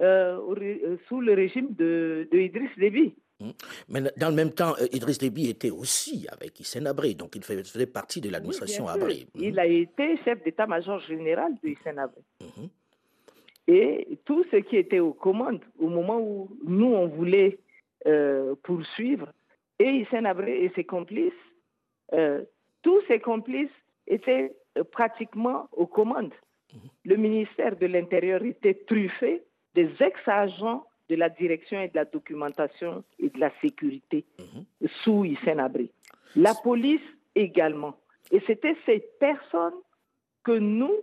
euh, 0.02 0.38
euh, 0.60 0.98
sous 1.08 1.22
le 1.22 1.34
régime 1.34 1.74
de, 1.76 2.28
de 2.30 2.38
Idriss 2.38 2.78
Déby. 2.78 3.16
Mhm. 3.40 3.54
Mais 3.88 4.02
dans 4.18 4.30
le 4.30 4.36
même 4.36 4.52
temps, 4.52 4.74
euh, 4.82 4.88
Idriss 4.92 5.18
Déby 5.18 5.50
était 5.50 5.72
aussi 5.72 6.28
avec 6.30 6.60
Hissène 6.60 6.88
Abré, 6.88 7.14
donc 7.14 7.38
il 7.38 7.44
faisait 7.44 7.86
partie 7.86 8.20
de 8.20 8.30
l'administration 8.30 8.90
Abré. 8.90 9.28
Il 9.36 9.54
mhm. 9.54 9.60
a 9.60 9.66
été 9.66 10.18
chef 10.26 10.44
d'état-major 10.44 11.00
général 11.00 11.54
de 11.64 11.70
Hissène 11.70 12.00
Abré. 12.00 12.22
Et 13.68 14.18
tout 14.26 14.44
ce 14.52 14.58
qui 14.58 14.78
était 14.78 15.00
aux 15.00 15.14
commandes 15.14 15.64
au 15.80 15.88
moment 15.88 16.20
où 16.20 16.50
nous, 16.64 16.94
on 16.94 17.08
voulait 17.08 17.60
euh, 18.08 18.56
poursuivre, 18.64 19.32
et 19.80 19.90
Hissène 19.90 20.26
Abré 20.26 20.64
et 20.64 20.72
ses 20.76 20.84
complices, 20.84 21.34
euh, 22.14 22.44
tous 22.82 23.02
ses 23.08 23.20
complices 23.20 23.70
étaient 24.08 24.56
euh, 24.78 24.84
pratiquement 24.84 25.68
aux 25.72 25.88
commandes. 25.88 26.34
Mhm. 26.74 26.80
Le 27.06 27.16
ministère 27.18 27.76
de 27.78 27.86
l'Intérieur 27.86 28.44
était 28.44 28.74
truffé 28.74 29.44
des 29.74 29.90
ex-agents 30.00 30.86
de 31.10 31.16
la 31.16 31.30
direction 31.30 31.82
et 31.82 31.88
de 31.90 31.96
la 31.96 32.06
documentation 32.06 33.04
et 33.20 33.30
de 33.30 33.40
la 33.40 33.52
sécurité 33.62 34.26
mhm. 34.40 34.88
sous 35.04 35.26
Hissène 35.26 35.60
Abré. 35.60 35.90
La 36.36 36.54
police 36.54 37.02
également. 37.36 37.96
Et 38.32 38.42
c'était 38.48 38.78
ces 38.86 39.04
personnes 39.20 39.80
que 40.44 40.58
nous, 40.58 40.94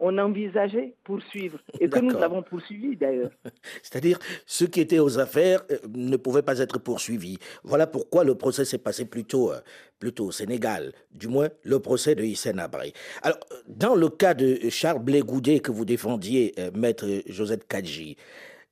on 0.00 0.16
envisageait 0.18 0.94
poursuivre 1.04 1.58
et 1.78 1.88
que 1.88 1.98
nous 1.98 2.16
avons 2.16 2.42
poursuivi 2.42 2.96
d'ailleurs. 2.96 3.30
C'est-à-dire, 3.82 4.18
ceux 4.46 4.66
qui 4.66 4.80
étaient 4.80 4.98
aux 4.98 5.18
affaires 5.18 5.62
euh, 5.70 5.76
ne 5.94 6.16
pouvaient 6.16 6.42
pas 6.42 6.58
être 6.58 6.78
poursuivis. 6.78 7.38
Voilà 7.62 7.86
pourquoi 7.86 8.24
le 8.24 8.34
procès 8.34 8.64
s'est 8.64 8.78
passé 8.78 9.04
plutôt, 9.04 9.52
euh, 9.52 9.60
plutôt 9.98 10.26
au 10.26 10.32
Sénégal, 10.32 10.92
du 11.12 11.28
moins 11.28 11.48
le 11.62 11.78
procès 11.80 12.14
de 12.14 12.24
Hissène 12.24 12.58
Abré. 12.58 12.94
Alors, 13.22 13.38
dans 13.68 13.94
le 13.94 14.08
cas 14.08 14.34
de 14.34 14.58
Charles 14.70 15.02
Blé 15.04 15.22
que 15.60 15.70
vous 15.70 15.84
défendiez, 15.84 16.54
euh, 16.58 16.70
maître 16.74 17.06
Josette 17.26 17.68
Kadji, 17.68 18.16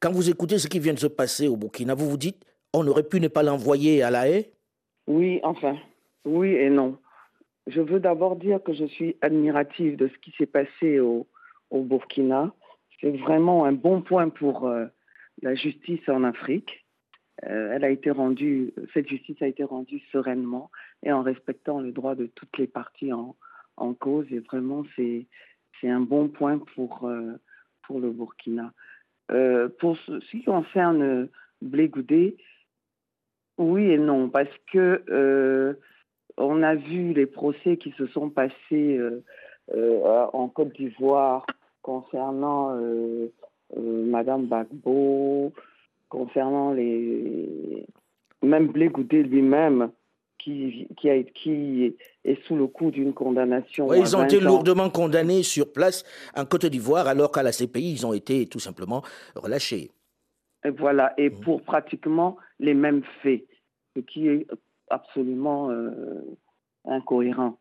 quand 0.00 0.10
vous 0.10 0.30
écoutez 0.30 0.58
ce 0.58 0.66
qui 0.66 0.78
vient 0.78 0.94
de 0.94 0.98
se 0.98 1.06
passer 1.06 1.46
au 1.46 1.56
Burkina, 1.56 1.94
vous 1.94 2.08
vous 2.08 2.16
dites, 2.16 2.42
on 2.72 2.86
aurait 2.86 3.02
pu 3.02 3.20
ne 3.20 3.28
pas 3.28 3.42
l'envoyer 3.42 4.02
à 4.02 4.10
la 4.10 4.28
haie? 4.28 4.50
Oui, 5.06 5.40
enfin, 5.42 5.76
oui 6.24 6.54
et 6.54 6.70
non. 6.70 6.96
Je 7.68 7.82
veux 7.82 8.00
d'abord 8.00 8.36
dire 8.36 8.62
que 8.62 8.72
je 8.72 8.86
suis 8.86 9.16
admirative 9.20 9.96
de 9.96 10.08
ce 10.08 10.18
qui 10.18 10.32
s'est 10.38 10.46
passé 10.46 11.00
au, 11.00 11.26
Burkina. 11.70 12.50
C'est 12.98 13.10
vraiment 13.10 13.66
un 13.66 13.72
bon 13.72 14.00
point 14.00 14.30
pour 14.30 14.66
euh, 14.66 14.86
la 15.42 15.54
justice 15.54 16.00
en 16.08 16.24
Afrique. 16.24 16.86
Euh, 17.46 17.78
cette 18.94 19.08
justice 19.08 19.42
a 19.42 19.46
été 19.46 19.64
rendue 19.64 20.00
sereinement 20.10 20.70
et 21.02 21.12
en 21.12 21.22
respectant 21.22 21.80
les 21.80 21.92
droits 21.92 22.14
de 22.14 22.26
toutes 22.34 22.56
les 22.56 22.66
parties 22.66 23.12
en, 23.12 23.36
cause. 24.00 24.26
Et 24.30 24.38
vraiment, 24.40 24.84
c'est 24.96 25.26
un 25.84 26.00
bon 26.00 26.28
point 26.28 26.58
pour, 26.74 27.04
euh, 27.04 27.34
le 27.90 28.10
Burkina. 28.10 28.72
pour 29.78 29.96
ce, 30.06 30.30
qui 30.30 30.42
concerne 30.42 31.28
Blé 31.60 31.90
oui 33.58 33.90
et 33.90 33.98
non, 33.98 34.30
parce 34.30 34.56
que 34.72 35.76
on 36.38 36.62
a 36.62 36.74
vu 36.74 37.12
les 37.12 37.26
procès 37.26 37.76
qui 37.76 37.92
se 37.98 38.06
sont 38.08 38.30
passés 38.30 38.52
euh, 38.72 39.22
euh, 39.74 40.26
en 40.32 40.48
Côte 40.48 40.72
d'Ivoire 40.74 41.46
concernant 41.82 42.76
euh, 42.76 43.28
Madame 43.76 44.46
Bagbo, 44.46 45.52
concernant 46.08 46.72
les 46.72 47.86
même 48.42 48.68
Blé 48.68 48.88
lui-même 49.10 49.90
qui, 50.38 50.86
qui, 50.96 51.10
a, 51.10 51.22
qui 51.22 51.96
est 52.24 52.46
sous 52.46 52.56
le 52.56 52.68
coup 52.68 52.90
d'une 52.90 53.12
condamnation. 53.12 53.92
ils 53.92 54.16
ont 54.16 54.24
été 54.24 54.38
lourdement 54.38 54.90
condamnés 54.90 55.42
sur 55.42 55.72
place 55.72 56.04
en 56.36 56.44
Côte 56.44 56.66
d'Ivoire, 56.66 57.08
alors 57.08 57.32
qu'à 57.32 57.42
la 57.42 57.50
CPI, 57.50 57.92
ils 57.92 58.06
ont 58.06 58.12
été 58.12 58.46
tout 58.46 58.60
simplement 58.60 59.02
relâchés. 59.34 59.90
Et 60.64 60.70
voilà, 60.70 61.14
et 61.18 61.30
mmh. 61.30 61.40
pour 61.40 61.62
pratiquement 61.62 62.36
les 62.60 62.74
mêmes 62.74 63.02
faits, 63.22 63.44
ce 63.96 64.00
qui 64.00 64.28
est 64.28 64.46
absolument 64.90 65.70
euh, 65.70 65.90
incohérent. 66.84 67.58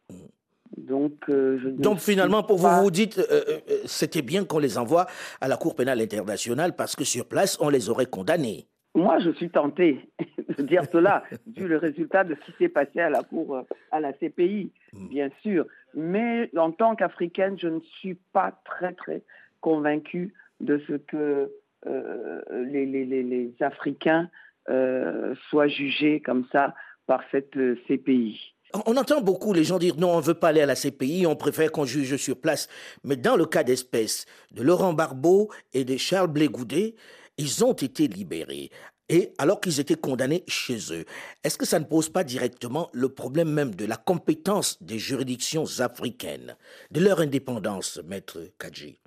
Donc, 0.75 1.29
euh, 1.29 1.59
Donc 1.77 1.99
finalement, 1.99 2.43
pour 2.43 2.57
vous, 2.57 2.69
vous 2.83 2.91
dites, 2.91 3.19
euh, 3.19 3.59
c'était 3.85 4.21
bien 4.21 4.43
qu'on 4.43 4.59
les 4.59 4.77
envoie 4.77 5.07
à 5.39 5.47
la 5.47 5.55
Cour 5.55 5.75
pénale 5.75 6.01
internationale 6.01 6.75
parce 6.75 6.95
que 6.95 7.03
sur 7.03 7.25
place, 7.25 7.57
on 7.61 7.69
les 7.69 7.89
aurait 7.89 8.05
condamnés. 8.05 8.67
Moi, 8.93 9.19
je 9.19 9.29
suis 9.31 9.49
tenté 9.49 10.09
de 10.57 10.63
dire 10.63 10.83
cela, 10.91 11.23
vu 11.55 11.67
le 11.67 11.77
résultat 11.77 12.23
de 12.23 12.35
ce 12.35 12.51
qui 12.51 12.57
s'est 12.57 12.69
passé 12.69 12.99
à 12.99 13.09
la 13.09 13.23
Cour, 13.23 13.63
à 13.91 13.99
la 13.99 14.11
CPI, 14.13 14.71
mm. 14.93 15.07
bien 15.07 15.29
sûr. 15.41 15.65
Mais 15.93 16.49
en 16.57 16.71
tant 16.71 16.95
qu'Africaine, 16.95 17.57
je 17.57 17.67
ne 17.67 17.79
suis 17.99 18.15
pas 18.33 18.59
très, 18.65 18.93
très 18.93 19.23
convaincue 19.61 20.33
de 20.59 20.81
ce 20.87 20.93
que 20.93 21.51
les, 21.85 22.85
les, 22.85 23.05
les, 23.05 23.53
Africains 23.61 24.29
soient 24.67 25.67
jugés 25.67 26.19
comme 26.19 26.45
ça 26.51 26.73
par 27.07 27.21
cette 27.31 27.57
euh, 27.57 27.75
CPI. 27.87 28.53
On 28.85 28.97
entend 28.97 29.21
beaucoup 29.21 29.53
les 29.53 29.63
gens 29.63 29.79
dire 29.79 29.95
non, 29.97 30.11
on 30.11 30.17
ne 30.17 30.21
veut 30.21 30.33
pas 30.33 30.49
aller 30.49 30.61
à 30.61 30.65
la 30.65 30.75
CPI, 30.75 31.25
on 31.25 31.35
préfère 31.35 31.71
qu'on 31.71 31.85
juge 31.85 32.17
sur 32.17 32.39
place. 32.39 32.67
Mais 33.03 33.15
dans 33.15 33.37
le 33.37 33.45
cas 33.45 33.63
d'espèce 33.63 34.25
de 34.51 34.61
Laurent 34.61 34.93
Barbeau 34.93 35.49
et 35.73 35.85
de 35.85 35.95
Charles 35.95 36.27
Blégoudet, 36.27 36.95
ils 37.37 37.63
ont 37.63 37.73
été 37.73 38.07
libérés. 38.07 38.69
Et 39.09 39.29
alors 39.37 39.61
qu'ils 39.61 39.79
étaient 39.79 39.95
condamnés 39.95 40.43
chez 40.47 40.77
eux, 40.91 41.05
est-ce 41.43 41.57
que 41.57 41.65
ça 41.65 41.79
ne 41.79 41.85
pose 41.85 42.09
pas 42.09 42.25
directement 42.25 42.89
le 42.91 43.07
problème 43.07 43.49
même 43.49 43.73
de 43.73 43.85
la 43.85 43.95
compétence 43.95 44.83
des 44.83 44.99
juridictions 44.99 45.63
africaines, 45.79 46.57
de 46.91 46.99
leur 46.99 47.21
indépendance, 47.21 48.01
maître 48.05 48.39
Kadji? 48.59 48.99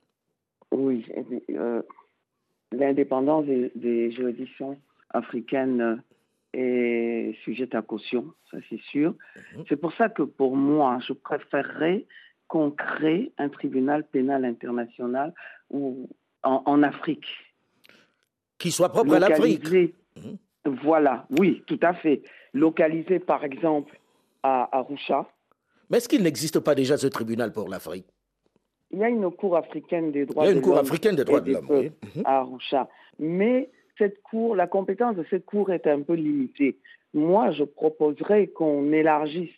Oui, 0.73 1.05
euh, 1.51 1.83
l'indépendance 2.73 3.45
des, 3.45 4.11
juridictions 4.11 4.79
africaines 5.11 6.03
est 6.53 7.35
sujette 7.45 7.75
à 7.75 7.83
caution, 7.83 8.33
ça 8.51 8.59
c'est 8.69 8.81
sûr. 8.91 9.15
Mhm. 9.57 9.65
C'est 9.69 9.77
pour 9.77 9.93
ça 9.95 10.09
que 10.09 10.23
pour 10.23 10.57
moi, 10.57 10.99
je 11.07 11.13
préférerais 11.13 12.07
qu'on 12.49 12.71
crée 12.71 13.33
un 13.39 13.49
tribunal 13.49 14.05
pénal 14.05 14.45
international 14.45 15.33
ou, 15.71 16.09
en, 16.43 16.83
Afrique. 16.83 17.27
Qui 18.59 18.73
soit 18.73 18.89
propre 18.89 19.15
à 19.15 19.19
l'Afrique. 19.21 19.73
Mhm. 20.17 20.37
Voilà, 20.83 21.27
oui, 21.39 21.63
tout 21.67 21.79
à 21.83 21.95
fait. 21.95 22.23
Localisé 22.53 23.19
par 23.21 23.45
exemple 23.45 23.99
à 24.43 24.69
Arusha. 24.77 25.27
Mais 25.89 25.99
est-ce 25.99 26.09
qu'il 26.09 26.23
n'existe 26.23 26.61
pas 26.61 26.75
déjà 26.75 26.97
ce 26.97 27.07
tribunal 27.07 27.53
pour 27.53 27.69
l'Afrique? 27.69 28.07
Il 28.91 28.99
y 28.99 29.05
a 29.05 29.09
une 29.09 29.31
cour 29.31 29.57
africaine 29.57 30.11
des 30.11 30.27
droits 30.27 30.47
de 30.47 30.51
l'homme. 30.51 30.53
Il 30.53 30.55
y 30.55 30.57
a 30.57 30.59
une 30.59 30.63
cour 30.63 30.79
africaine 30.79 31.17
des 31.17 31.25
droits 31.25 31.41
de 31.41 31.53
l'homme, 31.53 31.67
oui. 31.71 31.93
Mhm. 32.17 32.23
À 32.25 32.39
Arusha. 32.39 32.89
Mais 33.19 33.71
cette 34.01 34.23
cour, 34.23 34.57
la 34.57 34.67
compétence 34.67 35.15
de 35.15 35.25
cette 35.31 35.45
cour 35.45 35.71
est 35.71 35.87
un 35.87 36.01
peu 36.01 36.15
limitée. 36.15 36.79
Moi, 37.13 37.51
je 37.51 37.65
proposerais 37.65 38.47
qu'on 38.49 38.93
élargisse 38.93 39.55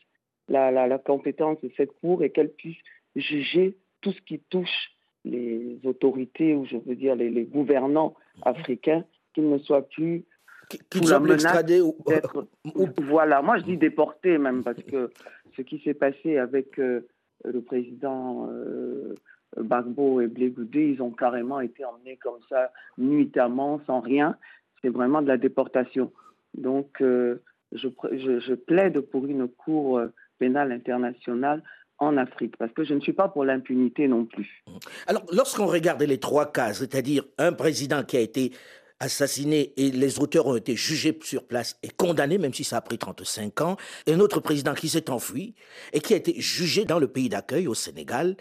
la, 0.49 0.99
compétence 0.99 1.61
de 1.63 1.71
cette 1.77 1.93
cour 2.01 2.23
et 2.23 2.31
qu'elle 2.31 2.51
puisse 2.51 2.77
juger 3.15 3.79
tout 4.01 4.13
ce 4.13 4.21
qui 4.23 4.41
touche 4.51 4.91
les 5.25 5.79
autorités, 5.85 6.55
ou 6.55 6.67
je 6.67 6.77
veux 6.77 6.97
dire 6.97 7.15
les, 7.15 7.45
gouvernants 7.45 8.15
africains, 8.43 9.05
qu'ils 9.33 9.49
ne 9.49 9.59
soient 9.59 9.89
plus 9.89 10.25
qui 10.69 10.99
sous 11.07 11.13
ou... 11.15 12.89
Voilà, 13.03 13.43
moi 13.43 13.59
je 13.59 13.65
dis 13.65 13.77
déportés 13.77 14.39
même, 14.39 14.65
parce 14.65 14.83
que 14.83 15.11
ce 15.57 15.63
qui 15.63 15.79
s'est 15.81 15.95
passé 15.95 16.39
avec 16.39 16.79
euh, 16.79 17.07
le 17.45 17.61
président 17.61 18.49
euh, 18.51 19.15
Bagbo 19.57 20.21
et 20.21 20.27
Blégoudé, 20.27 20.95
ils 20.95 21.03
ont 21.03 21.11
carrément 21.11 21.61
été 21.61 21.85
emmenés 21.85 22.17
comme 22.17 22.41
ça, 22.49 22.73
nuitamment, 22.99 23.81
sans 23.87 24.01
rien. 24.01 24.37
C'est 24.83 24.89
vraiment 24.89 25.23
de 25.23 25.29
la 25.29 25.37
déportation. 25.37 26.13
Donc, 26.55 27.01
euh, 27.01 27.43
je, 27.73 28.55
plaide 28.55 29.01
pour 29.01 29.27
une 29.27 29.49
cour 29.49 29.99
euh, 29.99 30.13
pénale 30.39 30.73
internationale 30.73 31.63
en 31.99 32.17
Afrique, 32.17 32.57
parce 32.57 32.73
que 32.73 32.85
je 32.85 32.95
ne 32.95 33.01
suis 33.01 33.13
pas 33.13 33.29
pour 33.29 33.45
l'impunité 33.45 34.09
non 34.09 34.25
plus. 34.25 34.65
Alors, 35.07 35.25
lorsqu'on 35.33 35.67
regarde 35.67 36.03
les 36.03 36.19
trois 36.19 36.51
cas, 36.51 36.73
c'est-à-dire 36.73 37.25
un 37.39 37.53
président 37.53 38.03
qui 38.03 38.17
a 38.17 38.21
été 38.21 38.53
assassiné 38.99 39.73
et 39.77 39.91
les 39.91 40.21
auteurs 40.21 40.47
ont 40.47 40.57
été 40.57 40.77
jugés 40.77 41.17
sur 41.23 41.47
place 41.47 41.79
et 41.83 41.89
condamnés, 41.89 42.39
même 42.39 42.55
si 42.55 42.65
ça 42.65 42.79
a 42.79 42.81
pris 42.81 42.99
35 42.99 43.61
ans, 43.61 43.77
et 44.07 44.15
un 44.15 44.21
autre 44.21 44.41
président 44.41 44.75
qui 44.75 44.89
s'est 44.89 45.11
enfui 45.11 45.55
et 45.93 46.01
qui 46.01 46.15
a 46.15 46.17
été 46.17 46.41
jugé 46.41 46.85
dans 46.85 46.99
le 46.99 47.09
pays 47.09 47.29
d'accueil 47.29 47.67
au 47.67 47.75
Sénégal, 47.75 48.37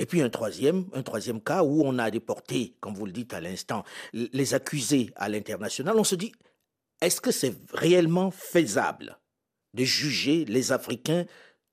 et 0.00 0.06
puis 0.06 0.22
un 0.22 0.30
troisième, 0.30 0.86
cas 1.44 1.62
où 1.62 1.82
on 1.84 1.98
a 1.98 2.10
déporté, 2.10 2.74
comme 2.80 2.94
vous 2.94 3.04
le 3.04 3.12
dites 3.12 3.34
à 3.34 3.40
l'instant, 3.40 3.84
les 4.14 4.54
accusés 4.54 5.12
à 5.14 5.28
l'international. 5.28 5.94
On 5.98 6.04
se 6.04 6.14
dit, 6.14 6.32
est-ce 7.02 7.20
que 7.20 7.30
c'est 7.30 7.54
réellement 7.74 8.30
faisable 8.30 9.18
de 9.74 9.84
juger 9.84 10.46
les 10.46 10.72
Africains, 10.72 11.26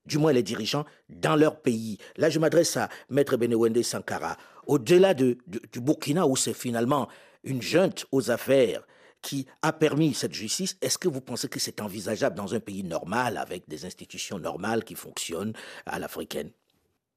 du 0.04 0.18
moins 0.18 0.32
les 0.34 0.42
dirigeants, 0.42 0.84
dans 1.08 1.36
leur 1.36 1.62
pays? 1.62 1.96
Là, 2.18 2.28
je 2.28 2.38
m'adresse 2.38 2.76
à 2.76 2.90
Maître 3.08 3.38
Benewende 3.38 3.82
Sankara. 3.82 4.36
Au-delà 4.66 5.14
de, 5.14 5.38
du 5.72 5.80
Burkina, 5.80 6.26
où 6.26 6.36
c'est 6.36 6.52
finalement 6.52 7.08
une 7.44 7.62
junte 7.62 8.04
aux 8.12 8.30
affaires 8.30 8.86
qui 9.22 9.46
a 9.62 9.72
permis 9.72 10.12
cette 10.12 10.34
justice, 10.34 10.76
est-ce 10.82 10.98
que 10.98 11.08
vous 11.08 11.22
pensez 11.22 11.48
que 11.48 11.58
c'est 11.58 11.80
envisageable 11.80 12.36
dans 12.36 12.54
un 12.54 12.60
pays 12.60 12.84
normal, 12.84 13.38
avec 13.38 13.66
des 13.70 13.86
institutions 13.86 14.38
normales 14.38 14.84
qui 14.84 14.96
fonctionnent 14.96 15.54
à 15.86 15.98
l'africaine? 15.98 16.50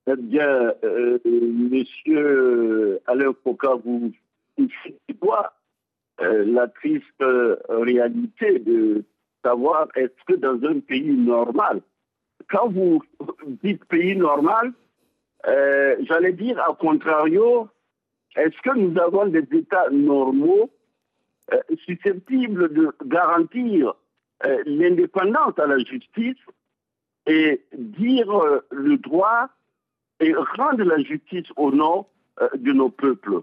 Eh 0.08 0.16
bien, 0.16 0.74
euh, 0.84 1.20
monsieur 1.26 3.00
Alain 3.06 3.34
Foucault, 3.44 3.82
vous 3.86 4.12
voit 5.22 5.54
euh, 6.22 6.44
la 6.46 6.68
triste 6.68 7.06
euh, 7.22 7.58
réalité 7.70 8.60
de 8.60 9.04
savoir 9.44 9.88
est-ce 9.96 10.26
que 10.26 10.40
dans 10.40 10.60
un 10.68 10.80
pays 10.80 11.14
normal, 11.14 11.82
quand 12.50 12.70
vous 12.70 13.02
dites 13.64 13.86
pays 13.86 14.16
normal, 14.16 14.74
j'allais 15.46 16.34
dire, 16.34 16.60
à 16.62 16.76
contrario, 16.76 17.68
est-ce 18.36 18.60
que 18.62 18.78
nous 18.78 19.00
avons 19.00 19.26
des 19.28 19.48
États 19.52 19.90
normaux 19.90 20.70
susceptibles 21.86 22.72
de 22.74 22.92
garantir 23.06 23.96
l'indépendance 24.66 25.58
à 25.58 25.66
la 25.66 25.80
justice 25.80 26.38
et 27.26 27.64
dire 27.74 28.62
le 28.70 28.98
droit 28.98 29.50
et 30.22 30.34
rendre 30.34 30.84
la 30.84 31.00
justice 31.00 31.48
au 31.58 31.72
nom 31.72 32.06
euh, 32.42 32.48
de 32.56 32.72
nos 32.72 32.90
peuples. 32.90 33.42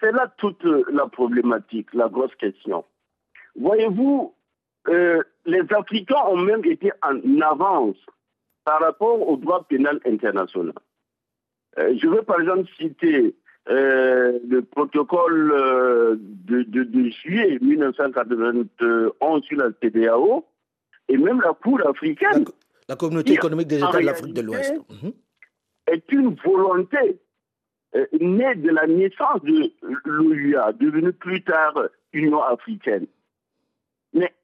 C'est 0.00 0.12
là 0.12 0.32
toute 0.38 0.64
euh, 0.64 0.84
la 0.92 1.06
problématique, 1.06 1.92
la 1.94 2.08
grosse 2.08 2.34
question. 2.36 2.84
Voyez-vous, 3.56 4.34
euh, 4.88 5.22
les 5.44 5.62
Africains 5.70 6.22
ont 6.28 6.36
même 6.36 6.64
été 6.64 6.90
en 7.02 7.40
avance 7.40 7.96
par 8.64 8.80
rapport 8.80 9.28
au 9.28 9.36
droit 9.36 9.64
pénal 9.64 10.00
international. 10.06 10.74
Euh, 11.78 11.94
je 12.00 12.06
veux 12.06 12.22
par 12.22 12.40
exemple 12.40 12.68
citer 12.78 13.34
euh, 13.68 14.38
le 14.48 14.62
protocole 14.62 16.18
de, 16.20 16.62
de, 16.62 17.10
juillet 17.10 17.58
1991 17.60 19.44
sur 19.44 19.58
la 19.58 19.68
CDAO 19.82 20.44
et 21.08 21.16
même 21.16 21.40
la 21.40 21.52
Cour 21.52 21.80
africaine. 21.86 22.46
La, 22.88 22.96
communauté 22.96 23.34
économique 23.34 23.68
des 23.68 23.78
États 23.78 24.00
de 24.00 24.06
l'Afrique 24.06 24.34
de 24.34 24.40
l'Ouest. 24.40 24.74
Mhm. 24.88 25.12
Est 25.90 26.12
une 26.12 26.34
volonté 26.34 27.18
née 28.20 28.54
de 28.56 28.70
la 28.70 28.86
naissance 28.86 29.42
de 29.42 29.72
l'OUA, 30.04 30.72
devenue 30.74 31.12
plus 31.12 31.42
tard 31.42 31.74
Union 32.12 32.42
africaine. 32.42 33.06
Mais 34.12 34.34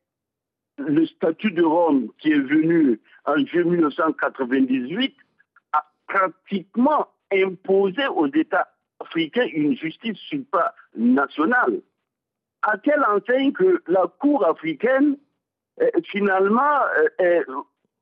le 0.78 1.06
statut 1.06 1.50
de 1.50 1.62
Rome 1.62 2.08
qui 2.18 2.32
est 2.32 2.40
venu 2.40 3.00
en 3.26 3.36
juillet 3.44 3.64
1998 3.64 5.14
a 5.72 5.84
pratiquement 6.06 7.08
imposé 7.32 8.06
aux 8.06 8.28
États 8.28 8.68
africains 9.00 9.46
une 9.52 9.76
justice 9.76 10.18
supranationale. 10.18 11.82
À 12.62 12.78
quelle 12.78 13.04
enseigne 13.04 13.52
que 13.52 13.82
la 13.86 14.06
Cour 14.18 14.46
africaine, 14.46 15.18
finalement, 16.04 16.80
est 17.18 17.42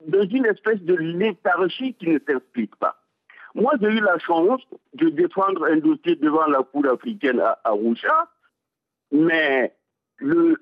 dans 0.07 0.29
une 0.29 0.47
espèce 0.47 0.81
de 0.83 0.95
léthargie 0.95 1.95
qui 1.95 2.09
ne 2.09 2.21
s'explique 2.21 2.77
pas. 2.77 3.02
Moi, 3.55 3.73
j'ai 3.81 3.89
eu 3.89 4.01
la 4.01 4.19
chance 4.19 4.63
de 4.95 5.09
défendre 5.11 5.67
un 5.67 5.77
dossier 5.77 6.17
devant 6.17 6.47
la 6.47 6.63
Cour 6.63 6.87
africaine 6.87 7.41
à 7.41 7.59
Arusha, 7.65 8.29
mais 9.11 9.75
le, 10.17 10.57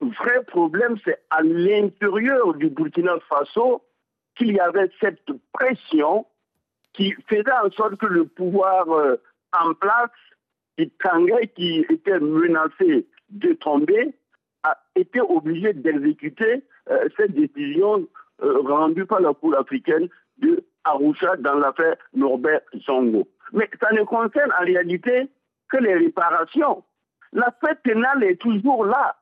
vrai 0.00 0.42
problème, 0.44 0.96
c'est 1.04 1.22
à 1.30 1.42
l'intérieur 1.42 2.54
du 2.54 2.68
Burkina 2.68 3.14
Faso 3.28 3.82
qu'il 4.34 4.52
y 4.52 4.60
avait 4.60 4.90
cette 5.00 5.30
pression 5.52 6.26
qui 6.92 7.14
faisait 7.28 7.44
en 7.64 7.70
sorte 7.70 7.96
que 7.96 8.06
le 8.06 8.24
pouvoir 8.24 8.90
euh, 8.90 9.16
en 9.52 9.74
place, 9.74 10.10
qui 10.76 10.90
tanguait, 10.90 11.48
qui 11.54 11.86
était 11.88 12.18
menacé 12.18 13.06
de 13.30 13.52
tomber, 13.54 14.14
a 14.62 14.76
été 14.96 15.20
obligé 15.20 15.72
d'exécuter 15.72 16.64
euh, 16.90 17.08
cette 17.16 17.32
décision 17.32 18.06
euh, 18.42 18.60
rendue 18.62 19.06
par 19.06 19.20
la 19.20 19.32
Cour 19.32 19.56
africaine 19.56 20.08
de 20.38 20.64
Arusha 20.84 21.36
dans 21.36 21.54
l'affaire 21.54 21.96
Norbert 22.14 22.62
Zongo. 22.86 23.28
Mais 23.52 23.68
ça 23.80 23.92
ne 23.92 24.02
concerne 24.04 24.52
en 24.58 24.64
réalité 24.64 25.28
que 25.68 25.76
les 25.78 25.94
réparations. 25.94 26.82
L'affaire 27.32 27.80
pénale 27.82 28.24
est 28.24 28.40
toujours 28.40 28.84
là 28.84 29.16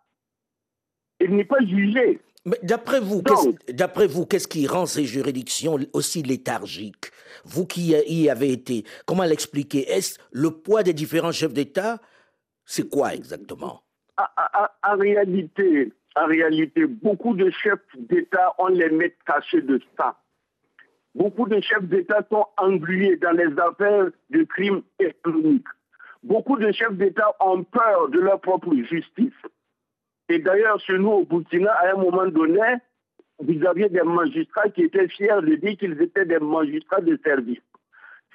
il 1.21 1.37
n'est 1.37 1.45
pas 1.45 1.61
jugé. 1.61 2.21
Mais 2.47 2.59
d'après 2.63 3.01
vous, 3.01 3.23
d'après 3.69 4.07
vous, 4.07 4.25
qu'est-ce 4.25 4.49
qui 4.49 4.67
rend 4.67 4.87
ces 4.87 5.05
juridictions 5.05 5.79
aussi 5.93 6.23
léthargiques? 6.23 7.11
Vous 7.45 7.67
qui 7.67 7.93
y 7.93 8.31
avez 8.31 8.53
été, 8.53 8.85
comment 9.07 9.25
l'expliquer? 9.25 9.91
Est-ce 9.91 10.19
le 10.33 10.51
poids 10.51 10.83
des 10.83 10.95
différents 10.95 11.33
chefs 11.33 11.53
d'État? 11.53 11.99
C'est 12.65 12.89
quoi 12.89 13.15
exactement? 13.15 13.83
En, 14.17 14.97
réalité, 14.97 15.93
en 16.17 16.27
réalité, 16.27 16.87
beaucoup 16.87 17.35
de 17.35 17.51
chefs 17.51 17.79
d'État 17.99 18.55
ont 18.59 18.69
les 18.69 18.89
mains 18.89 19.09
cachées 19.27 19.63
de 19.63 19.81
ça. 19.99 20.17
Beaucoup 21.15 21.49
de 21.49 21.61
chefs 21.61 21.85
d'État 21.85 22.25
sont 22.31 22.47
englués 22.57 23.17
dans 23.17 23.33
les 23.33 23.59
affaires 23.59 24.11
de 24.31 24.43
crimes 24.45 24.83
économiques. 24.99 25.67
Beaucoup 26.23 26.57
de 26.57 26.71
chefs 26.71 26.95
d'État 26.95 27.35
ont 27.41 27.65
peur 27.65 28.09
de 28.11 28.21
leur 28.21 28.41
propre 28.41 28.75
justice. 28.75 29.33
Et 30.29 30.39
d'ailleurs, 30.39 30.79
chez 30.81 30.99
nous, 30.99 31.11
au 31.11 31.25
Burkina, 31.25 31.73
à 31.73 31.93
un 31.93 31.97
moment 31.97 32.27
donné, 32.27 32.77
vous 33.41 33.67
aviez 33.67 33.89
des 33.89 34.03
magistrats 34.03 34.69
qui 34.69 34.83
étaient 34.83 35.09
fiers 35.09 35.41
de 35.43 35.57
dire 35.57 35.77
qu'ils 35.77 36.01
étaient 36.01 36.27
des 36.27 36.39
magistrats 36.39 37.01
de 37.01 37.19
service. 37.25 37.61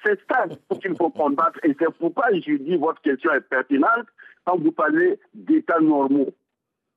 C'est 0.04 0.18
ça 0.30 0.46
qu'il 0.80 0.96
faut 0.96 1.10
combattre. 1.10 1.58
Et 1.62 1.74
c'est 1.78 1.90
pourquoi 1.98 2.26
je 2.32 2.56
dis 2.56 2.76
votre 2.76 3.00
question 3.00 3.32
est 3.32 3.40
pertinente 3.40 4.06
quand 4.44 4.58
vous 4.58 4.72
parlez 4.72 5.18
d'État 5.32 5.80
normaux. 5.80 6.34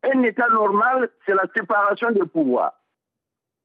Un 0.03 0.23
État 0.23 0.47
normal, 0.49 1.09
c'est 1.25 1.33
la 1.33 1.45
séparation 1.55 2.11
des 2.11 2.25
pouvoirs. 2.25 2.78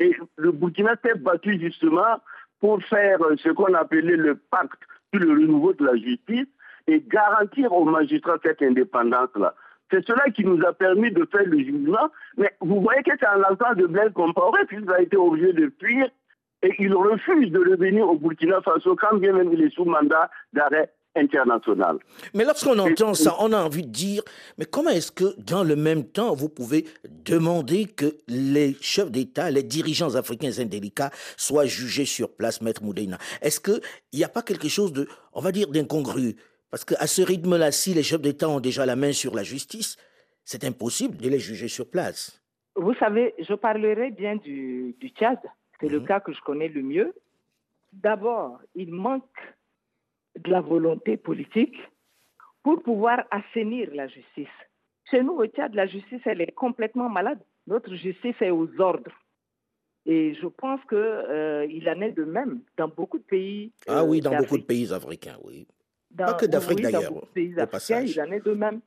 Et 0.00 0.16
le 0.36 0.52
Burkina 0.52 0.94
s'est 1.04 1.18
battu 1.18 1.58
justement 1.60 2.20
pour 2.60 2.82
faire 2.84 3.18
ce 3.36 3.50
qu'on 3.50 3.74
appelait 3.74 4.16
le 4.16 4.36
pacte 4.36 4.82
sur 5.12 5.22
le 5.22 5.32
renouveau 5.32 5.72
de 5.74 5.84
la 5.84 5.96
justice 5.96 6.48
et 6.86 7.00
garantir 7.00 7.72
aux 7.72 7.84
magistrats 7.84 8.38
cette 8.42 8.62
indépendance-là. 8.62 9.54
C'est 9.90 10.04
cela 10.06 10.24
qui 10.30 10.44
nous 10.44 10.60
a 10.64 10.72
permis 10.72 11.12
de 11.12 11.24
faire 11.30 11.46
le 11.46 11.58
jugement. 11.58 12.10
Mais 12.36 12.52
vous 12.60 12.80
voyez 12.80 13.02
que 13.02 13.12
c'est 13.18 13.28
en 13.28 13.36
l'ensemble 13.38 13.76
de 13.76 13.86
Blaise 13.86 14.12
Compaoré, 14.12 14.64
puisqu'il 14.66 14.90
a 14.90 15.00
été 15.00 15.16
obligé 15.16 15.52
de 15.52 15.72
fuir 15.78 16.08
et 16.62 16.74
il 16.78 16.94
refuse 16.94 17.50
de 17.52 17.58
revenir 17.58 18.08
au 18.08 18.16
Burkina 18.16 18.60
Faso 18.62 18.96
quand 18.96 19.18
bien 19.18 19.32
même 19.34 19.52
il 19.52 19.62
est 19.62 19.74
sous 19.74 19.84
mandat 19.84 20.30
d'arrêt 20.52 20.90
international. 21.16 21.98
Mais 22.34 22.44
lorsqu'on 22.44 22.78
entend 22.78 23.14
ça, 23.14 23.36
on 23.40 23.52
a 23.52 23.62
envie 23.62 23.82
de 23.82 23.90
dire, 23.90 24.22
mais 24.58 24.64
comment 24.64 24.90
est-ce 24.90 25.12
que 25.12 25.38
dans 25.38 25.64
le 25.64 25.76
même 25.76 26.04
temps, 26.04 26.34
vous 26.34 26.48
pouvez 26.48 26.86
demander 27.08 27.86
que 27.86 28.16
les 28.28 28.74
chefs 28.80 29.10
d'État, 29.10 29.50
les 29.50 29.62
dirigeants 29.62 30.14
africains 30.14 30.58
indélicats 30.58 31.10
soient 31.36 31.66
jugés 31.66 32.04
sur 32.04 32.34
place, 32.34 32.60
Maître 32.60 32.82
Moudena 32.82 33.18
Est-ce 33.42 33.60
qu'il 33.60 33.80
n'y 34.12 34.24
a 34.24 34.28
pas 34.28 34.42
quelque 34.42 34.68
chose 34.68 34.92
de, 34.92 35.08
on 35.32 35.40
va 35.40 35.52
dire, 35.52 35.68
d'incongru? 35.68 36.36
Parce 36.70 36.84
qu'à 36.84 37.06
ce 37.06 37.22
rythme-là, 37.22 37.70
si 37.70 37.94
les 37.94 38.02
chefs 38.02 38.20
d'État 38.20 38.48
ont 38.48 38.60
déjà 38.60 38.84
la 38.84 38.96
main 38.96 39.12
sur 39.12 39.34
la 39.34 39.44
justice, 39.44 39.96
c'est 40.44 40.64
impossible 40.64 41.16
de 41.16 41.28
les 41.28 41.38
juger 41.38 41.68
sur 41.68 41.88
place. 41.88 42.42
Vous 42.76 42.94
savez, 42.94 43.34
je 43.38 43.54
parlerai 43.54 44.10
bien 44.10 44.36
du, 44.36 44.96
Tchad. 45.16 45.38
C'est 45.80 45.88
le 45.88 46.00
mhm. 46.00 46.06
cas 46.06 46.20
que 46.20 46.32
je 46.32 46.40
connais 46.40 46.68
le 46.68 46.82
mieux. 46.82 47.14
D'abord, 47.92 48.58
il 48.74 48.92
manque 48.92 49.22
de 50.38 50.50
la 50.50 50.60
volonté 50.60 51.16
politique 51.16 51.76
pour 52.62 52.82
pouvoir 52.82 53.24
assainir 53.30 53.90
la 53.94 54.08
justice. 54.08 54.48
Chez 55.10 55.22
nous, 55.22 55.34
au 55.34 55.46
Tchad, 55.46 55.74
la 55.74 55.86
justice, 55.86 56.20
elle 56.24 56.40
est 56.40 56.52
complètement 56.52 57.08
malade. 57.08 57.38
Notre 57.66 57.94
justice 57.94 58.36
est 58.40 58.50
aux 58.50 58.68
ordres. 58.80 59.12
Et 60.06 60.34
je 60.34 60.46
pense 60.46 60.80
qu'il 60.88 60.98
euh, 60.98 61.66
en 61.66 62.00
est 62.00 62.12
de 62.12 62.24
même 62.24 62.60
dans 62.76 62.88
beaucoup 62.88 63.18
de 63.18 63.24
pays. 63.24 63.72
ah 63.86 64.04
oui, 64.04 64.20
dans 64.20 64.36
beaucoup 64.36 64.58
de 64.58 64.64
pays 64.64 64.92
africains, 64.92 65.38
oui. 65.44 65.66
Dans, 66.10 66.26
Pas 66.26 66.34
que 66.34 66.46
d'Afrique 66.46 66.80
d'ailleurs. 66.80 67.12
Dans 67.12 67.20
pays 67.32 67.58
africains, 67.58 68.02
il 68.02 68.20
en 68.20 68.30
est 68.32 68.44
de 68.44 68.52
même. 68.52 68.80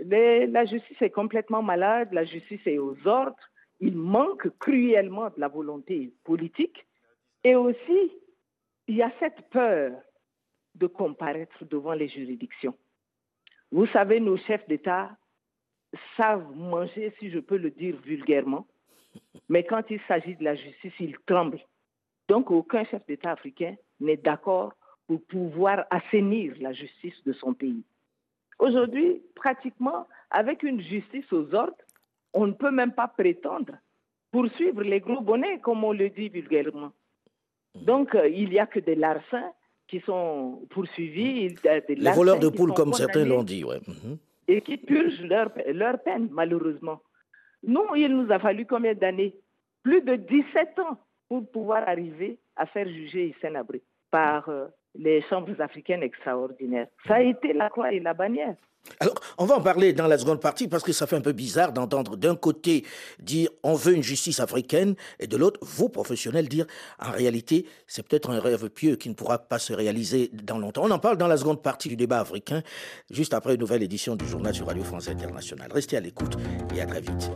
la 0.00 0.64
justice 0.64 1.00
est 1.00 1.10
complètement 1.10 1.62
malade, 1.62 2.08
la 2.12 2.24
justice 2.24 2.60
est 2.66 2.78
aux 2.78 2.96
ordres. 3.06 3.36
Il 3.80 3.96
manque 3.96 4.48
cruellement 4.58 5.26
de 5.26 5.38
la 5.38 5.48
volonté 5.48 6.12
politique. 6.24 6.84
Et 7.44 7.54
aussi, 7.54 8.12
il 8.88 8.96
y 8.96 9.02
a 9.02 9.12
cette 9.20 9.48
peur 9.50 9.92
de 10.78 10.86
comparaître 10.86 11.64
devant 11.64 11.94
les 11.94 12.08
juridictions. 12.08 12.74
Vous 13.70 13.86
savez, 13.88 14.20
nos 14.20 14.36
chefs 14.36 14.66
d'État 14.68 15.10
savent 16.16 16.54
manger, 16.54 17.14
si 17.18 17.30
je 17.30 17.38
peux 17.38 17.56
le 17.56 17.70
dire 17.70 17.96
vulgairement, 18.02 18.66
mais 19.48 19.64
quand 19.64 19.82
il 19.90 20.00
s'agit 20.06 20.36
de 20.36 20.44
la 20.44 20.54
justice, 20.54 20.92
ils 21.00 21.16
tremblent. 21.26 21.64
Donc, 22.28 22.50
aucun 22.50 22.84
chef 22.84 23.04
d'État 23.06 23.32
africain 23.32 23.74
n'est 24.00 24.16
d'accord 24.16 24.74
pour 25.06 25.22
pouvoir 25.24 25.86
assainir 25.90 26.54
la 26.60 26.72
justice 26.72 27.22
de 27.24 27.32
son 27.32 27.54
pays. 27.54 27.84
Aujourd'hui, 28.58 29.22
pratiquement, 29.34 30.06
avec 30.30 30.62
une 30.62 30.80
justice 30.82 31.32
aux 31.32 31.54
ordres, 31.54 31.84
on 32.34 32.46
ne 32.46 32.52
peut 32.52 32.70
même 32.70 32.92
pas 32.92 33.08
prétendre 33.08 33.74
poursuivre 34.30 34.82
les 34.82 35.00
gros 35.00 35.22
bonnets, 35.22 35.60
comme 35.60 35.84
on 35.84 35.92
le 35.92 36.10
dit 36.10 36.28
vulgairement. 36.28 36.92
Donc, 37.74 38.14
euh, 38.14 38.28
il 38.28 38.50
n'y 38.50 38.58
a 38.58 38.66
que 38.66 38.80
des 38.80 38.94
larcins 38.94 39.52
qui 39.88 40.00
sont 40.00 40.62
poursuivis. 40.70 41.54
Des 41.62 41.94
les 41.96 42.10
voleurs 42.12 42.38
de 42.38 42.48
poules, 42.48 42.74
comme 42.74 42.92
certains 42.92 43.24
l'ont 43.24 43.42
dit, 43.42 43.64
ouais. 43.64 43.80
Mhm. 43.86 44.18
Et 44.46 44.60
qui 44.60 44.76
purgent 44.76 45.22
leur, 45.22 45.50
leur 45.66 45.98
peine, 46.02 46.28
malheureusement. 46.30 47.00
Nous, 47.62 47.84
il 47.96 48.14
nous 48.16 48.30
a 48.32 48.38
fallu 48.38 48.64
combien 48.66 48.94
d'années? 48.94 49.34
Plus 49.82 50.02
de 50.02 50.14
17 50.16 50.78
ans 50.78 50.98
pour 51.28 51.50
pouvoir 51.50 51.88
arriver 51.88 52.38
à 52.56 52.66
faire 52.66 52.88
juger 52.88 53.28
Hissène 53.28 53.56
Abré 53.56 53.82
par 54.10 54.48
euh, 54.48 54.66
les 54.98 55.22
chambres 55.22 55.60
africaines 55.60 56.02
extraordinaires. 56.02 56.88
Ça 57.06 57.14
a 57.14 57.22
été 57.22 57.52
la 57.52 57.70
croix 57.70 57.92
et 57.92 58.00
la 58.00 58.14
bannière. 58.14 58.54
Alors, 59.00 59.14
on 59.36 59.44
va 59.44 59.56
en 59.56 59.60
parler 59.60 59.92
dans 59.92 60.06
la 60.06 60.18
seconde 60.18 60.40
partie 60.40 60.66
parce 60.66 60.82
que 60.82 60.92
ça 60.92 61.06
fait 61.06 61.16
un 61.16 61.20
peu 61.20 61.32
bizarre 61.32 61.72
d'entendre 61.72 62.16
d'un 62.16 62.34
côté 62.34 62.84
dire 63.18 63.50
on 63.62 63.74
veut 63.74 63.94
une 63.94 64.02
justice 64.02 64.40
africaine 64.40 64.94
et 65.18 65.26
de 65.26 65.36
l'autre, 65.36 65.60
vous 65.62 65.88
professionnels, 65.88 66.48
dire 66.48 66.66
en 66.98 67.10
réalité 67.10 67.66
c'est 67.86 68.06
peut-être 68.06 68.30
un 68.30 68.40
rêve 68.40 68.70
pieux 68.70 68.96
qui 68.96 69.08
ne 69.08 69.14
pourra 69.14 69.38
pas 69.38 69.58
se 69.58 69.72
réaliser 69.72 70.30
dans 70.32 70.58
longtemps. 70.58 70.84
On 70.84 70.90
en 70.90 70.98
parle 70.98 71.18
dans 71.18 71.28
la 71.28 71.36
seconde 71.36 71.62
partie 71.62 71.88
du 71.88 71.96
débat 71.96 72.20
africain, 72.20 72.62
juste 73.10 73.34
après 73.34 73.54
une 73.54 73.60
nouvelle 73.60 73.82
édition 73.82 74.16
du 74.16 74.26
journal 74.26 74.54
sur 74.54 74.66
Radio 74.66 74.84
France 74.84 75.08
Internationale. 75.08 75.70
Restez 75.72 75.96
à 75.96 76.00
l'écoute 76.00 76.36
et 76.74 76.80
à 76.80 76.86
très 76.86 77.00
vite. 77.00 77.30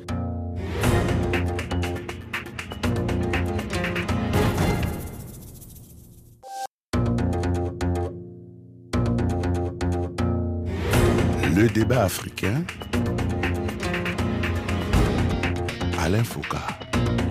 Le 11.54 11.68
débat 11.68 12.04
africain. 12.04 12.64
Alain 15.98 16.24
Foucault. 16.24 16.81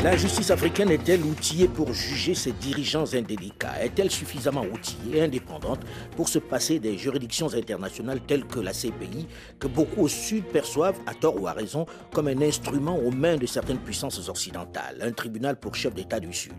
La 0.03 0.17
justice 0.17 0.49
africaine 0.49 0.89
est-elle 0.89 1.21
outillée 1.21 1.67
pour 1.67 1.93
juger 1.93 2.33
ses 2.33 2.53
dirigeants 2.53 3.13
indélicats? 3.13 3.83
Est-elle 3.83 4.09
suffisamment 4.09 4.63
outillée 4.63 5.19
et 5.19 5.21
indépendante 5.21 5.81
pour 6.15 6.27
se 6.27 6.39
passer 6.39 6.79
des 6.79 6.97
juridictions 6.97 7.53
internationales 7.53 8.19
telles 8.25 8.45
que 8.45 8.59
la 8.59 8.71
CPI, 8.71 9.27
que 9.59 9.67
beaucoup 9.67 10.01
au 10.01 10.07
Sud 10.07 10.45
perçoivent, 10.45 10.97
à 11.05 11.13
tort 11.13 11.39
ou 11.39 11.47
à 11.47 11.51
raison, 11.51 11.85
comme 12.11 12.29
un 12.29 12.41
instrument 12.41 12.97
aux 12.97 13.11
mains 13.11 13.37
de 13.37 13.45
certaines 13.45 13.77
puissances 13.77 14.27
occidentales, 14.27 14.97
un 15.01 15.11
tribunal 15.11 15.55
pour 15.59 15.75
chef 15.75 15.93
d'État 15.93 16.19
du 16.19 16.33
Sud 16.33 16.53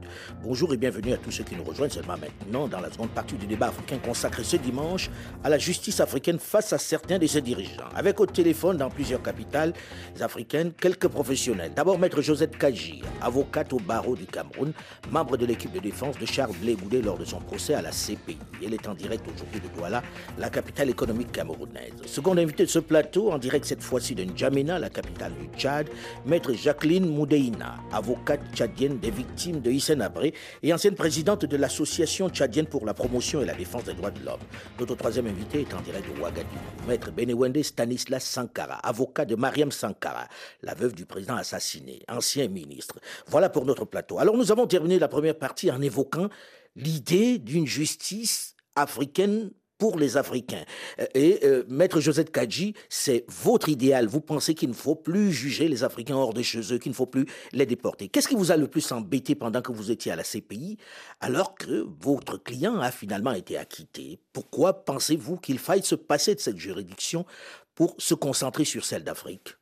Bonjour 0.45 0.73
et 0.73 0.77
bienvenue 0.77 1.13
à 1.13 1.17
tous 1.17 1.33
ceux 1.33 1.43
qui 1.43 1.57
nous 1.57 1.65
rejoignent 1.65 1.91
seulement 1.91 2.17
maintenant 2.17 2.69
dans 2.69 2.81
la 2.81 2.93
seconde 2.93 3.11
partie 3.11 3.35
du 3.35 3.49
débat 3.49 3.69
africain 3.69 3.99
consacré 3.99 4.45
ce 4.45 4.57
dimanche 4.57 5.11
à 5.43 5.49
la 5.49 5.59
justice 5.59 5.99
africaine 5.99 6.39
face 6.39 6.73
à 6.73 6.79
certains 6.79 7.19
de 7.19 7.27
ses 7.27 7.41
dirigeants. 7.41 7.89
Avec 7.97 8.21
au 8.21 8.27
téléphone 8.27 8.77
dans 8.77 8.89
plusieurs 8.89 9.21
capitales 9.21 9.73
africaines, 10.21 10.73
quelques 10.73 11.09
professionnels. 11.09 11.73
D'abord, 11.75 11.99
maître 11.99 12.23
Josette 12.23 12.57
Kaji, 12.57 13.03
avocate 13.33 13.73
au 13.73 13.79
barreau 13.79 14.15
du 14.15 14.27
Cameroun, 14.27 14.75
membre 15.11 15.39
de 15.39 15.47
l'équipe 15.47 15.73
de 15.73 15.81
défense 15.81 16.19
de 16.19 16.27
Charles 16.27 16.53
Blé 16.61 16.75
Goudé 16.75 17.01
lors 17.01 17.17
de 17.17 17.25
son 17.25 17.41
procès 17.41 17.73
à 17.73 17.81
la 17.81 17.91
CPI. 17.91 18.37
Elle 18.63 18.75
est 18.75 18.87
en 18.87 18.93
direct 18.93 19.25
aujourd'hui 19.27 19.59
de 19.59 19.69
Douala, 19.75 20.03
la 20.39 20.51
capitale 20.51 20.91
économique 20.91 21.33
camerounaise. 21.33 21.95
Second 22.05 22.37
invité 22.37 22.65
de 22.65 22.69
ce 22.69 22.79
plateau, 22.79 23.33
en 23.33 23.39
direct 23.39 23.65
cette 23.65 23.83
fois-ci 23.83 24.15
de 24.15 24.23
N'Djamena, 24.23 24.79
la 24.79 24.91
capitale 24.91 25.33
du 25.41 25.47
Tchad, 25.59 25.89
maître 26.27 26.53
Jacqueline 26.53 27.07
Moudeina, 27.07 27.77
avocate 27.91 28.43
tchadienne 28.55 28.99
des 28.99 29.11
victimes 29.11 29.61
de 29.61 29.71
Hissène 29.71 30.03
Abré 30.03 30.35
et 30.63 30.75
ancienne 30.75 30.95
présidente 30.95 31.47
de 31.47 31.57
l'association 31.57 32.29
tchadienne 32.29 32.67
pour 32.67 32.85
la 32.85 32.93
promotion 32.93 33.41
et 33.41 33.47
la 33.47 33.55
défense 33.55 33.85
des 33.85 33.95
droits 33.95 34.11
de 34.11 34.23
l'homme. 34.27 34.41
Notre 34.79 34.95
troisième 34.95 35.27
invité 35.27 35.63
est 35.63 35.73
en 35.73 35.81
direct 35.81 36.07
de 36.15 36.21
Ouagadougou, 36.21 36.87
maître 36.87 37.11
Benewende 37.11 37.63
Stanislas 37.63 38.25
Sankara, 38.25 38.75
avocat 38.87 39.25
de 39.25 39.37
Mariam 39.37 39.73
Sankara, 39.73 40.29
la 40.63 40.75
veuve 40.75 40.93
du 40.93 41.07
président 41.07 41.37
assassiné, 41.37 42.03
ancien 42.11 42.49
ministre. 42.49 42.97
Voilà 43.29 43.49
pour 43.49 43.65
notre 43.65 43.85
plateau. 43.85 44.19
Alors 44.19 44.37
nous 44.37 44.53
avons 44.53 44.67
terminé 44.67 44.99
la 44.99 45.09
première 45.09 45.39
partie 45.39 45.71
en 45.71 45.81
évoquant 45.81 46.29
l'idée 46.77 47.39
d'une 47.39 47.67
justice 47.67 48.57
africaine 48.77 49.51
pour 49.83 49.99
les 49.99 50.17
Africains. 50.17 50.63
Euh, 51.01 51.07
et 51.15 51.41
euh, 51.43 51.65
Maître 51.69 51.99
Josette 51.99 52.31
Kadji, 52.31 52.75
c'est 52.89 53.25
votre 53.29 53.69
idéal. 53.69 54.07
Vous 54.07 54.21
pensez 54.21 54.55
qu'il 54.55 54.69
ne 54.69 54.75
faut 54.75 54.95
plus 54.95 55.33
juger 55.33 55.67
les 55.67 55.83
Africains 55.83 56.15
hors 56.15 56.33
de 56.33 56.41
chez 56.41 56.73
eux, 56.73 56.79
qu'il 56.79 56.93
ne 56.93 56.95
faut 56.95 57.07
plus 57.07 57.27
les 57.53 57.67
déporter. 57.67 58.09
Qu'est-ce 58.09 58.29
qui 58.29 58.37
vous 58.37 58.53
a 58.53 58.57
le 58.57 58.69
plus 58.69 58.93
embêté 58.93 59.35
pendant 59.35 59.61
que 59.61 59.73
vous 59.73 59.91
étiez 59.91 60.13
à 60.13 60.17
la 60.17 60.23
CPI, 60.23 60.79
alors 61.21 61.57
que 61.57 61.85
votre 62.01 62.37
client 62.37 62.79
a 62.79 62.93
finalement 62.93 63.33
été 63.33 63.59
acquitté? 63.59 64.21
Pourquoi 64.33 64.85
pensez-vous 64.85 65.37
qu'il 65.37 65.59
faille 65.59 65.83
se 65.83 65.97
passer 65.97 66.37
de 66.37 66.41
cette 66.41 66.59
juridiction 66.59 67.27
pour 67.75 67.97
se 67.99 68.15
concentrer 68.15 68.65
sur 68.65 68.85
celle 68.85 69.03
d'Afrique? 69.03 69.57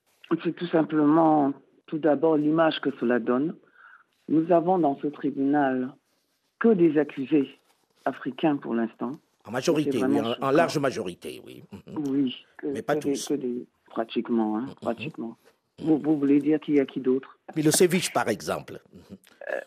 C'est 0.45 0.55
tout 0.55 0.69
simplement 0.69 1.55
tout 1.91 1.99
d'abord 1.99 2.37
l'image 2.37 2.81
que 2.81 2.91
cela 3.01 3.19
donne. 3.19 3.57
Nous 4.29 4.53
avons 4.53 4.79
dans 4.79 4.97
ce 5.03 5.09
tribunal 5.09 5.93
que 6.61 6.69
des 6.69 6.97
accusés 6.99 7.49
africains 8.05 8.57
pour 8.57 8.75
l'instant. 8.75 9.19
En 9.45 9.51
majorité, 9.51 10.03
oui, 10.05 10.21
en, 10.41 10.51
large 10.51 10.79
majorité, 10.79 11.43
oui. 11.45 11.65
Mhm. 11.73 12.09
Oui, 12.09 12.37
mais 12.63 12.83
pas 12.83 12.95
tous. 12.97 13.33
pratiquement, 13.87 14.59
hein, 14.59 14.67
mhm. 14.69 14.75
pratiquement. 14.81 15.37
Vous, 15.83 15.99
voulez 16.19 16.41
dire 16.41 16.61
qu'il 16.61 16.75
y 16.75 16.81
a 16.81 16.85
qui 16.85 17.01
d'autre? 17.01 17.39
Milosevic, 17.57 18.13
par 18.13 18.29
exemple. 18.29 18.81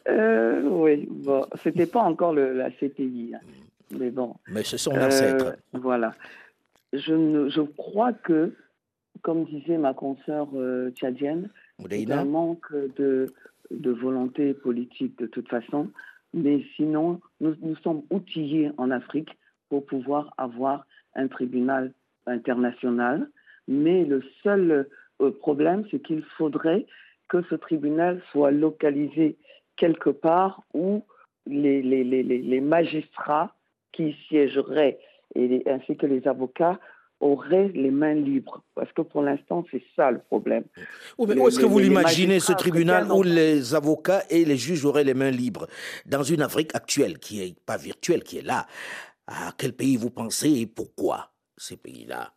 Euh, 0.07 0.61
oui, 0.61 1.07
bon, 1.09 1.43
c'était 1.63 1.87
pas 1.87 2.01
encore 2.01 2.33
le, 2.33 2.53
la 2.53 2.69
CPI, 2.69 3.33
hein. 3.33 3.39
mais 3.97 4.11
bon. 4.11 4.35
Mais 4.47 4.63
ce 4.63 4.77
sont 4.77 4.91
ancêtres. 4.91 5.55
Euh, 5.73 5.79
voilà. 5.79 6.13
Je, 6.93 7.15
ne, 7.15 7.49
je 7.49 7.61
crois 7.61 8.13
que, 8.13 8.53
comme 9.23 9.45
disait 9.45 9.79
ma 9.79 9.95
consoeur 9.95 10.49
euh, 10.53 10.91
tchadienne, 10.91 11.49
un 11.79 12.25
manque 12.25 12.73
de, 12.97 13.33
de 13.71 13.91
volonté 13.91 14.53
politique 14.53 15.17
de 15.19 15.27
toute 15.27 15.49
façon. 15.49 15.89
Mais 16.33 16.63
sinon, 16.75 17.21
nous, 17.41 17.55
nous 17.61 17.75
sommes 17.77 18.03
outillés 18.09 18.71
en 18.77 18.91
Afrique 18.91 19.29
pour 19.69 19.85
pouvoir 19.85 20.33
avoir 20.37 20.85
un 21.15 21.27
tribunal 21.27 21.93
international. 22.25 23.29
Mais 23.67 24.05
le 24.05 24.23
seul 24.41 24.87
euh, 25.21 25.31
problème, 25.31 25.85
c'est 25.91 26.01
qu'il 26.01 26.23
faudrait 26.37 26.85
que 27.27 27.41
ce 27.49 27.55
tribunal 27.55 28.21
soit 28.31 28.51
localisé 28.51 29.37
quelque 29.75 30.09
part 30.09 30.63
où 30.73 31.03
les, 31.45 31.81
les, 31.81 32.03
les, 32.03 32.23
les 32.23 32.61
magistrats 32.61 33.55
qui 33.91 34.15
siégeraient 34.27 34.99
et, 35.35 35.63
ainsi 35.67 35.95
que 35.97 36.05
les 36.05 36.27
avocats 36.27 36.79
aurait 37.23 37.69
les 37.73 37.91
mains 37.91 38.13
libres. 38.13 38.61
Parce 38.75 38.91
que 38.91 39.01
pour 39.01 39.21
l'instant, 39.21 39.65
c'est 39.71 39.83
ça 39.95 40.11
le 40.11 40.19
problème. 40.19 40.63
où 41.17 41.25
est-ce 41.47 41.59
que 41.59 41.65
vous 41.65 41.79
l'imaginez, 41.79 42.39
ce 42.39 42.53
tribunal 42.53 43.11
où 43.11 43.23
les 43.23 43.73
avocats 43.73 44.23
et 44.29 44.45
les 44.45 44.57
juges 44.57 44.85
auraient 44.85 45.03
les 45.03 45.13
mains 45.13 45.31
libres? 45.31 45.67
Dans 46.05 46.23
une 46.23 46.41
Afrique 46.41 46.75
actuelle, 46.75 47.17
qui 47.19 47.39
n'est 47.39 47.55
pas 47.65 47.77
virtuelle, 47.77 48.23
qui 48.23 48.39
est 48.39 48.45
là. 48.45 48.67
À 49.27 49.51
quel 49.57 49.73
pays 49.73 49.95
vous 49.95 50.09
pensez 50.09 50.61
et 50.61 50.67
pourquoi 50.67 51.31
ces 51.57 51.77
pays-là? 51.77 52.33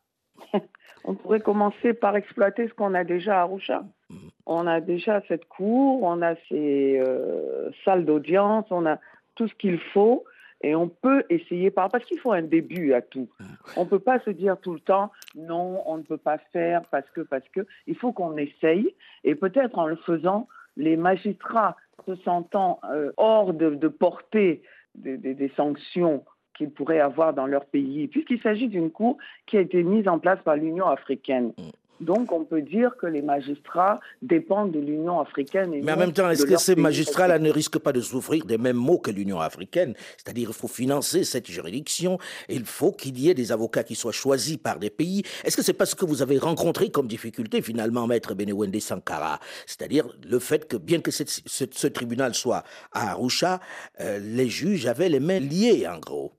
On 1.05 1.14
pourrait 1.14 1.40
commencer 1.40 1.94
par 1.94 2.16
exploiter 2.16 2.68
ce 2.68 2.75
qu'on 2.75 2.94
a 2.94 3.05
déjà 3.05 3.38
à 3.38 3.42
Arusha. 3.42 3.85
Mm. 4.09 4.16
On 4.46 4.66
a 4.66 4.81
déjà 4.81 5.22
cette 5.29 5.46
cour, 5.46 6.03
on 6.03 6.22
a 6.22 6.35
ces 6.49 7.01
euh, 7.01 7.70
salles 7.85 8.05
d'audience, 8.05 8.66
on 8.70 8.87
a 8.87 8.99
tout 9.35 9.49
ce 9.49 9.55
qu'il 9.55 9.79
faut 9.92 10.25
et 10.62 10.75
on 10.75 10.88
peut 10.88 11.25
essayer 11.29 11.71
par 11.71 11.90
parce 11.90 12.05
qu'il 12.05 12.19
faut 12.19 12.33
un 12.33 12.42
début 12.42 12.92
à 12.92 13.03
tout. 13.03 13.29
On 13.77 13.85
ne 13.85 13.88
peut 13.88 13.99
pas 13.99 14.21
se 14.21 14.31
dire 14.31 14.59
tout 14.59 14.73
le 14.73 14.81
temps 14.81 15.12
non, 15.35 15.83
on 15.87 15.99
ne 15.99 16.03
peut 16.03 16.16
pas 16.16 16.38
faire 16.53 16.83
parce 16.90 17.09
que 17.11 17.21
parce 17.21 17.47
que. 17.51 17.66
Il 17.87 17.97
faut 17.97 18.12
qu'on 18.12 18.37
essaye. 18.37 18.95
Et 19.25 19.35
peut-être 19.35 19.79
en 19.79 19.87
le 19.87 19.97
faisant, 19.97 20.49
les 20.77 20.97
magistrats 20.97 21.77
se 22.07 22.16
sentant 22.16 22.81
euh, 22.90 23.12
hors 23.16 23.53
de, 23.53 23.71
de 23.71 23.88
portée 23.88 24.62
des, 24.95 25.16
des, 25.16 25.35
des 25.35 25.53
sanctions 25.57 26.25
qu'ils 26.55 26.71
pourraient 26.71 27.01
avoir 27.01 27.35
dans 27.35 27.47
leur 27.47 27.66
pays, 27.66 28.09
puisqu'il 28.09 28.40
s'agit 28.40 28.69
d'une 28.69 28.90
cour 28.90 29.19
qui 29.47 29.59
a 29.59 29.61
été 29.61 29.83
mise 29.83 30.09
en 30.09 30.19
place 30.19 30.38
par 30.42 30.57
l'Union 30.57 30.87
africaine. 30.87 31.53
Donc, 32.01 32.33
on 32.33 32.45
peut 32.45 32.63
dire 32.63 32.97
que 33.01 33.07
les 33.07 33.23
magistrats 33.23 34.01
dépendent 34.23 34.73
de 34.73 34.81
l'Union 34.81 35.21
africaine. 35.21 35.71
Mais 35.83 35.93
en 35.93 35.97
même 35.97 36.13
temps, 36.13 36.29
est-ce 36.31 36.45
que 36.45 36.57
ces 36.57 36.77
magistrats-là 36.77 37.39
ne 37.39 37.51
risquent 37.51 37.79
pas 37.79 37.93
de 37.93 38.01
souffrir 38.01 38.45
des 38.45 38.59
mêmes 38.59 38.77
maux 38.77 38.99
que 38.99 39.11
l'Union 39.11 39.41
africaine? 39.41 39.95
C'est-à-dire, 40.17 40.49
il 40.51 40.55
faut 40.55 40.69
financer 40.69 41.25
cette 41.25 41.51
juridiction, 41.51 42.19
il 42.49 42.65
faut 42.65 42.93
qu'il 42.93 43.19
y 43.19 43.31
ait 43.31 43.35
des 43.35 43.53
avocats 43.53 43.85
qui 43.85 43.95
soient 43.95 44.13
choisis 44.13 44.57
par 44.57 44.79
des 44.79 44.91
pays. 44.91 45.23
Est-ce 45.45 45.57
que 45.57 45.63
c'est 45.63 45.73
pas 45.73 45.87
ce 45.87 45.95
que 45.95 46.05
vous 46.05 46.23
avez 46.23 46.39
rencontré 46.39 46.91
comme 46.91 47.07
difficulté, 47.07 47.63
finalement, 47.63 48.07
Maître 48.07 48.35
Benewende 48.35 48.79
Sankara? 48.81 49.41
C'est-à-dire 49.67 50.07
le 50.25 50.39
fait 50.39 50.69
que, 50.69 50.77
bien 50.77 51.01
que 51.01 51.11
ce, 51.11 51.87
tribunal 51.87 52.35
soit 52.35 52.65
à 52.93 53.13
Arusha, 53.13 53.61
euh, 54.01 54.19
les 54.19 54.49
juges 54.49 54.87
avaient 54.87 55.09
les 55.09 55.21
mains 55.21 55.41
liées, 55.41 55.87
en 55.87 55.99
gros. 55.99 56.33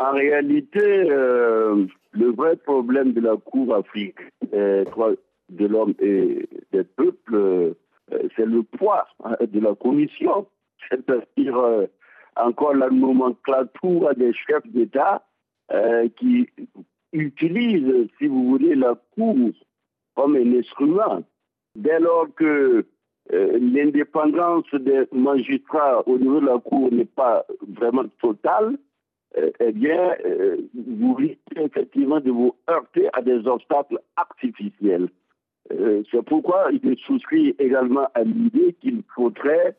Euh, 0.00 0.04
en 0.04 0.12
réalité, 0.12 1.10
euh, 1.10 1.86
le 2.12 2.32
vrai 2.32 2.56
problème 2.56 3.12
de 3.12 3.20
la 3.20 3.36
Cour 3.36 3.82
des 3.94 4.84
droits 4.84 5.12
de 5.50 5.66
l'homme 5.66 5.94
et 6.00 6.48
des 6.72 6.84
peuples, 6.84 7.34
euh, 7.34 7.74
c'est 8.36 8.46
le 8.46 8.62
poids 8.62 9.06
hein, 9.24 9.36
de 9.40 9.60
la 9.60 9.74
Commission, 9.74 10.46
c'est-à-dire 10.88 11.86
encore 12.36 12.74
la 12.74 12.90
nomenclature 12.90 14.14
des 14.16 14.32
chefs 14.32 14.66
d'État 14.66 15.24
qui 16.16 16.48
utilisent, 17.12 18.08
si 18.18 18.26
vous 18.26 18.48
voulez, 18.50 18.74
la 18.74 18.94
Cour 19.14 19.36
comme 20.14 20.36
un 20.36 20.58
instrument. 20.58 21.22
Dès 21.74 21.98
lors 21.98 22.26
que 22.36 22.84
l'indépendance 23.30 24.72
des 24.74 25.04
magistrats 25.12 26.06
au 26.06 26.18
niveau 26.18 26.40
de 26.40 26.46
la 26.46 26.58
Cour 26.58 26.92
n'est 26.92 27.06
pas 27.06 27.44
vraiment 27.66 28.04
totale, 28.20 28.76
euh, 28.76 28.76
eh 29.36 29.72
bien, 29.72 30.14
euh, 30.24 30.58
vous 30.74 31.14
risquez 31.14 31.60
effectivement 31.60 32.20
de 32.20 32.30
vous 32.30 32.54
heurter 32.70 33.08
à 33.12 33.22
des 33.22 33.46
obstacles 33.46 33.98
artificiels. 34.16 35.08
Euh, 35.72 36.02
c'est 36.10 36.22
pourquoi 36.24 36.68
il 36.72 36.96
souscrit 36.98 37.54
également 37.58 38.06
à 38.14 38.22
l'idée 38.22 38.74
qu'il 38.80 39.02
faudrait 39.14 39.76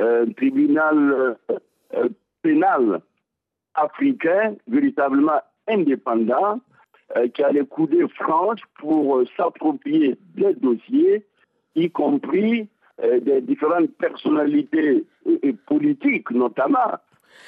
un 0.00 0.26
tribunal 0.32 1.36
pénal 2.42 3.00
africain 3.74 4.56
véritablement 4.66 5.40
indépendant 5.68 6.60
qui 7.32 7.44
a 7.44 7.52
les 7.52 7.64
coudées 7.64 8.08
franches 8.08 8.64
pour 8.80 9.22
s'approprier 9.36 10.16
des 10.34 10.54
dossiers, 10.54 11.24
y 11.76 11.88
compris 11.90 12.66
des 13.00 13.40
différentes 13.40 13.92
personnalités 13.98 15.04
politiques 15.66 16.32
notamment, 16.32 16.98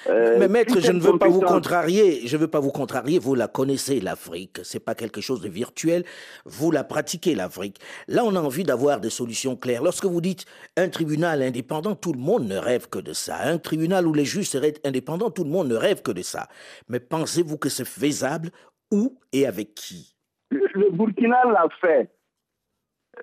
euh, 0.08 0.36
mais 0.38 0.48
maître, 0.48 0.80
je 0.80 0.92
ne 0.92 1.00
veux 1.00 1.18
pas 1.18 1.28
vous 1.28 1.40
contrarier. 1.40 2.26
Je 2.26 2.36
ne 2.36 2.40
veux 2.42 2.48
pas 2.48 2.60
vous 2.60 2.70
contrarier. 2.70 3.18
Vous 3.18 3.34
la 3.34 3.48
connaissez, 3.48 4.00
l'Afrique. 4.00 4.60
C'est 4.62 4.80
pas 4.80 4.94
quelque 4.94 5.20
chose 5.20 5.40
de 5.40 5.48
virtuel. 5.48 6.04
Vous 6.44 6.70
la 6.70 6.84
pratiquez, 6.84 7.34
l'Afrique. 7.34 7.78
Là, 8.08 8.24
on 8.24 8.34
a 8.36 8.40
envie 8.40 8.64
d'avoir 8.64 9.00
des 9.00 9.10
solutions 9.10 9.56
claires. 9.56 9.82
Lorsque 9.82 10.04
vous 10.04 10.20
dites 10.20 10.44
un 10.76 10.88
tribunal 10.88 11.42
indépendant, 11.42 11.94
tout 11.94 12.12
le 12.12 12.20
monde 12.20 12.46
ne 12.46 12.56
rêve 12.56 12.88
que 12.88 12.98
de 12.98 13.12
ça. 13.12 13.38
Un 13.42 13.58
tribunal 13.58 14.06
où 14.06 14.14
les 14.14 14.24
juges 14.24 14.48
seraient 14.48 14.74
indépendants, 14.84 15.30
tout 15.30 15.44
le 15.44 15.50
monde 15.50 15.68
ne 15.68 15.76
rêve 15.76 16.02
que 16.02 16.12
de 16.12 16.22
ça. 16.22 16.48
Mais 16.88 17.00
pensez-vous 17.00 17.58
que 17.58 17.68
c'est 17.68 17.86
faisable? 17.86 18.50
Où 18.92 19.18
et 19.32 19.46
avec 19.46 19.74
qui? 19.74 20.14
Le 20.50 20.90
Burkina 20.92 21.44
l'a 21.46 21.66
fait. 21.80 22.08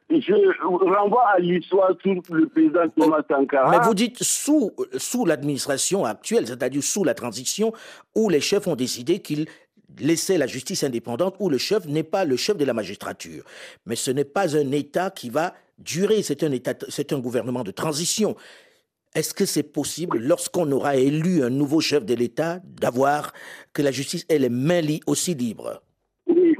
Je 0.09 0.95
renvoie 0.95 1.27
à 1.27 1.39
l'histoire 1.39 1.91
sur 2.01 2.13
le 2.29 2.47
président 2.47 2.87
Thomas 2.97 3.21
Sankara. 3.29 3.71
Mais 3.71 3.85
vous 3.85 3.93
dites 3.93 4.21
sous, 4.23 4.71
sous 4.97 5.25
l'administration 5.25 6.05
actuelle, 6.05 6.47
c'est-à-dire 6.47 6.83
sous 6.83 7.03
la 7.03 7.13
transition, 7.13 7.73
où 8.15 8.29
les 8.29 8.41
chefs 8.41 8.67
ont 8.67 8.75
décidé 8.75 9.19
qu'ils 9.19 9.47
laissaient 9.99 10.37
la 10.37 10.47
justice 10.47 10.83
indépendante, 10.83 11.35
où 11.39 11.49
le 11.49 11.57
chef 11.57 11.85
n'est 11.85 12.03
pas 12.03 12.25
le 12.25 12.35
chef 12.35 12.57
de 12.57 12.65
la 12.65 12.73
magistrature. 12.73 13.43
Mais 13.85 13.95
ce 13.95 14.11
n'est 14.11 14.25
pas 14.25 14.57
un 14.57 14.71
État 14.71 15.11
qui 15.11 15.29
va 15.29 15.53
durer, 15.77 16.21
c'est 16.23 16.43
un, 16.43 16.51
état, 16.51 16.73
c'est 16.89 17.13
un 17.13 17.19
gouvernement 17.19 17.63
de 17.63 17.71
transition. 17.71 18.35
Est-ce 19.15 19.33
que 19.33 19.45
c'est 19.45 19.63
possible, 19.63 20.17
lorsqu'on 20.17 20.71
aura 20.71 20.95
élu 20.95 21.43
un 21.43 21.49
nouveau 21.49 21.81
chef 21.81 22.03
de 22.03 22.15
l'État, 22.15 22.59
d'avoir 22.63 23.31
que 23.73 23.83
la 23.83 23.91
justice 23.91 24.25
ait 24.29 24.39
les 24.39 24.49
mains 24.49 24.81
aussi 25.05 25.35
libres? 25.35 25.83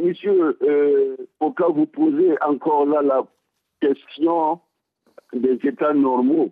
Monsieur, 0.04 0.58
euh, 0.62 1.16
où 1.42 1.54
vous 1.74 1.86
posez 1.86 2.36
encore 2.42 2.86
là 2.86 3.02
la 3.02 3.24
question 3.82 4.60
des 5.34 5.60
États 5.63 5.94
normaux, 5.94 6.52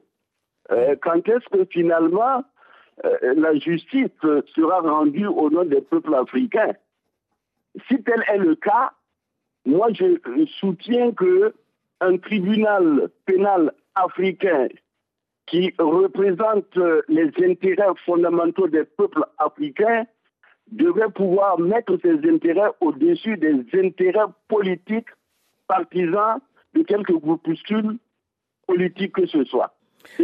euh, 0.72 0.96
quand 1.02 1.28
est-ce 1.28 1.48
que 1.50 1.66
finalement 1.66 2.44
euh, 3.06 3.34
la 3.36 3.56
justice 3.58 4.10
sera 4.56 4.82
rendue 4.82 5.28
au 5.28 5.50
nom 5.50 5.66
des 5.66 5.82
peuples 5.82 6.16
africains? 6.16 6.74
Si 7.88 8.02
tel 8.04 8.24
est 8.28 8.38
le 8.38 8.56
cas, 8.56 8.92
moi 9.66 9.88
je 9.94 10.18
soutiens 10.60 11.12
que 11.12 11.54
un 12.02 12.18
tribunal 12.18 13.10
pénal 13.26 13.72
africain 13.96 14.68
qui 15.46 15.74
représente 15.78 16.78
euh, 16.78 17.02
les 17.08 17.30
intérêts 17.44 17.94
fondamentaux 18.06 18.68
des 18.68 18.84
peuples 18.84 19.24
africains 19.38 20.06
devrait 20.72 21.10
pouvoir 21.10 21.60
mettre 21.60 21.98
ses 22.02 22.18
intérêts 22.30 22.72
au-dessus 22.80 23.38
des 23.38 23.66
intérêts 23.74 24.26
politiques 24.48 25.10
partisans 25.68 26.40
de 26.74 26.84
quelques 26.84 27.18
groupuscules 27.18 27.98
politiques 28.68 29.14
que 29.14 29.26
ce 29.26 29.44
soit. 29.46 29.76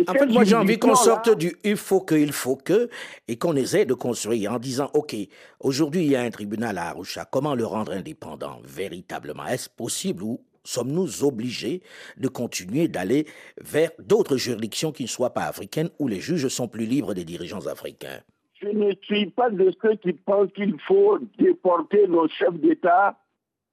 en 0.07 0.13
fait, 0.13 0.25
moi 0.27 0.43
j'ai 0.45 0.55
envie 0.55 0.79
qu'on 0.79 0.95
sorte 0.95 1.35
du 1.37 1.55
il 1.63 1.75
faut 1.75 2.01
que, 2.01 2.15
il 2.15 2.31
faut 2.31 2.55
que, 2.55 2.89
et 3.27 3.37
qu'on 3.37 3.55
essaie 3.55 3.85
de 3.85 3.93
construire 3.93 4.53
en 4.53 4.59
disant, 4.59 4.89
OK, 4.93 5.15
aujourd'hui 5.59 6.05
il 6.05 6.11
y 6.11 6.15
a 6.15 6.21
un 6.21 6.29
tribunal 6.29 6.77
à 6.77 6.89
Arusha, 6.89 7.25
comment 7.25 7.55
le 7.55 7.65
rendre 7.65 7.91
indépendant? 7.91 8.59
Véritablement 8.63 9.45
Est-ce 9.45 9.69
possible 9.69 10.23
ou 10.23 10.41
sommes-nous 10.63 11.23
obligés 11.23 11.81
de 12.17 12.27
continuer 12.27 12.87
d'aller 12.87 13.25
vers 13.61 13.91
d'autres 13.99 14.37
juridictions 14.37 14.91
qui 14.91 15.03
ne 15.03 15.07
soient 15.09 15.33
pas 15.33 15.45
africaines 15.45 15.89
où 15.99 16.07
les 16.07 16.19
juges 16.19 16.47
sont 16.47 16.67
plus 16.67 16.85
libres 16.85 17.13
des 17.13 17.25
dirigeants 17.25 17.67
africains? 17.67 18.21
Je 18.61 18.69
ne 18.69 18.93
suis 19.03 19.27
pas 19.27 19.49
de 19.49 19.71
ceux 19.81 19.95
qui 19.95 20.13
pensent 20.13 20.51
qu'il 20.53 20.79
faut 20.81 21.19
déporter 21.37 22.07
nos 22.07 22.27
chefs 22.27 22.55
d'État 22.55 23.19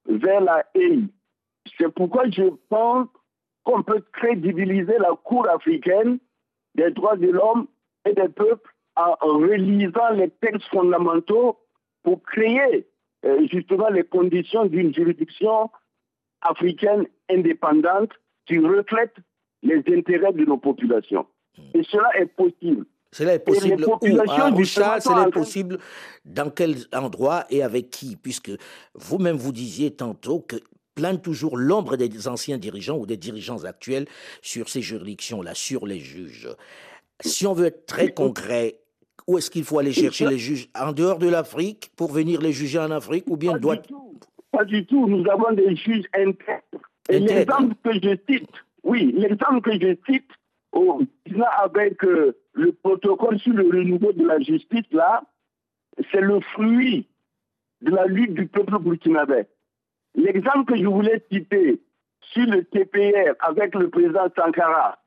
vers 0.05 0.41
la 0.41 0.65
haine. 0.75 1.09
C'est 1.77 1.91
pourquoi 1.93 2.29
je 2.29 2.49
pense 2.69 3.07
qu'on 3.63 3.81
peut 3.81 4.03
crédibiliser 4.13 4.97
la 4.99 5.15
Cour 5.23 5.49
africaine 5.49 6.19
des 6.75 6.91
droits 6.91 7.17
de 7.17 7.29
l'homme 7.31 7.67
et 8.07 8.13
des 8.13 8.29
peuples 8.29 8.71
en 8.95 9.15
relisant 9.21 10.11
les 10.11 10.29
textes 10.29 10.67
fondamentaux 10.69 11.57
pour 12.03 12.21
créer 12.23 12.87
euh, 13.25 13.47
justement 13.51 13.89
les 13.89 14.03
conditions 14.03 14.65
d'une 14.67 14.93
juridiction 14.93 15.69
africaine 16.41 17.07
indépendante 17.29 18.11
qui 18.45 18.59
reflète 18.59 19.15
les 19.63 19.83
intérêts 19.87 20.33
de 20.33 20.45
nos 20.45 20.57
populations. 20.57 21.25
Et 21.73 21.83
cela 21.83 22.09
est 22.19 22.27
possible. 22.27 22.85
Cela 23.15 23.35
est 23.35 23.39
possible. 23.39 23.85
Où? 23.85 24.19
À 24.29 24.47
Arusha, 24.47 24.99
cela 24.99 25.27
est 25.29 25.31
possible. 25.31 25.77
Dans 26.25 26.49
quel 26.49 26.75
endroit 26.93 27.45
et 27.49 27.63
avec 27.63 27.89
qui? 27.89 28.17
Puisque 28.17 28.51
vous-même 28.93 29.37
vous 29.37 29.53
disiez 29.53 29.91
tantôt 29.91 30.41
que 30.41 30.57
plane 30.95 31.21
toujours 31.21 31.55
l'ombre 31.55 31.95
des 31.95 32.27
anciens 32.27 32.57
dirigeants 32.57 32.97
ou 32.97 33.05
des 33.05 33.15
dirigeants 33.15 33.63
actuels 33.63 34.05
sur 34.41 34.67
ces 34.67 34.81
juridictions-là, 34.81 35.53
sur 35.53 35.87
les 35.87 36.01
juges. 36.01 36.49
Si 37.21 37.47
on 37.47 37.53
veut 37.53 37.67
être 37.67 37.85
très 37.85 38.13
concret, 38.13 38.79
où 39.27 39.37
est-ce 39.37 39.49
qu'il 39.49 39.63
faut 39.63 39.79
aller 39.79 39.93
chercher 39.93 40.27
les 40.27 40.37
juges? 40.37 40.67
En 40.77 40.91
dehors 40.91 41.17
de 41.17 41.29
l'Afrique 41.29 41.91
pour 41.95 42.11
venir 42.11 42.41
les 42.41 42.51
juger 42.51 42.79
en 42.79 42.91
Afrique 42.91 43.23
ou 43.27 43.37
bien 43.37 43.57
doit 43.57 43.77
pas 44.51 44.65
du 44.65 44.85
tout. 44.85 45.07
Nous 45.07 45.23
avons 45.31 45.53
des 45.53 45.73
juges 45.77 46.05
intègres. 46.13 46.89
Et 47.07 47.19
l'exemple 47.19 47.75
que 47.81 47.93
je 47.93 48.17
cite, 48.29 48.49
oui, 48.83 49.13
l'exemple 49.17 49.61
que 49.61 49.79
je 49.79 49.95
cite, 50.05 50.29
au, 50.73 51.01
avec 51.63 52.03
euh, 52.03 52.35
le 52.55 52.71
protocole 52.71 53.39
sur 53.39 53.53
le 53.53 53.67
renouveau 53.67 54.13
de 54.13 54.25
la 54.25 54.39
justice, 54.39 54.85
là, 54.91 55.21
c'est 56.11 56.21
le 56.21 56.39
fruit 56.39 57.07
de 57.81 57.91
la 57.91 58.05
lutte 58.05 58.33
du 58.33 58.47
peuple 58.47 58.79
burkinabé. 58.79 59.43
L'exemple 60.15 60.73
que 60.73 60.77
je 60.77 60.87
voulais 60.87 61.23
citer 61.31 61.81
sur 62.21 62.45
le 62.45 62.63
TPR 62.63 63.35
avec 63.39 63.75
le 63.75 63.89
président 63.89 64.27
Sankara, 64.35 64.97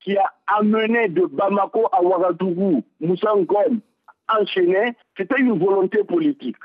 qui 0.00 0.16
a 0.16 0.34
amené 0.46 1.08
de 1.08 1.24
Bamako 1.26 1.86
à 1.92 2.02
Ouagadougou 2.02 2.84
Moussa 3.00 3.34
Ngom 3.34 3.80
enchaîné, 4.28 4.94
c'était 5.16 5.40
une 5.40 5.58
volonté 5.58 6.04
politique. 6.04 6.56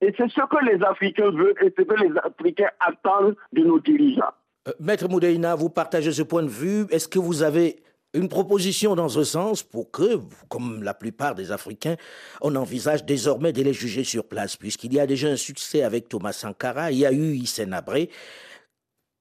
Et 0.00 0.12
c'est 0.16 0.28
ce 0.28 0.40
que 0.40 0.64
les 0.64 0.84
Africains 0.84 1.30
veulent 1.30 1.54
et 1.62 1.72
ce 1.76 1.82
que 1.82 2.02
les 2.02 2.18
Africains 2.18 2.70
attendent 2.80 3.36
de 3.52 3.62
nos 3.62 3.78
dirigeants. 3.78 4.34
Euh, 4.66 4.72
Maître 4.80 5.08
Moudeina, 5.08 5.54
vous 5.54 5.70
partagez 5.70 6.10
ce 6.10 6.22
point 6.22 6.42
de 6.42 6.48
vue. 6.48 6.86
Est-ce 6.90 7.06
que 7.06 7.20
vous 7.20 7.44
avez 7.44 7.76
une 8.14 8.28
proposition 8.28 8.94
dans 8.94 9.08
ce 9.08 9.24
sens 9.24 9.62
pour 9.62 9.90
que, 9.90 10.18
comme 10.48 10.82
la 10.82 10.94
plupart 10.94 11.34
des 11.34 11.50
Africains, 11.50 11.96
on 12.40 12.54
envisage 12.56 13.04
désormais 13.04 13.52
de 13.52 13.62
les 13.62 13.72
juger 13.72 14.04
sur 14.04 14.26
place, 14.28 14.56
puisqu'il 14.56 14.92
y 14.92 15.00
a 15.00 15.06
déjà 15.06 15.28
un 15.28 15.36
succès 15.36 15.82
avec 15.82 16.08
Thomas 16.08 16.32
Sankara, 16.32 16.92
il 16.92 16.98
y 16.98 17.06
a 17.06 17.12
eu 17.12 17.34
Hissène 17.34 17.72
Abré. 17.72 18.10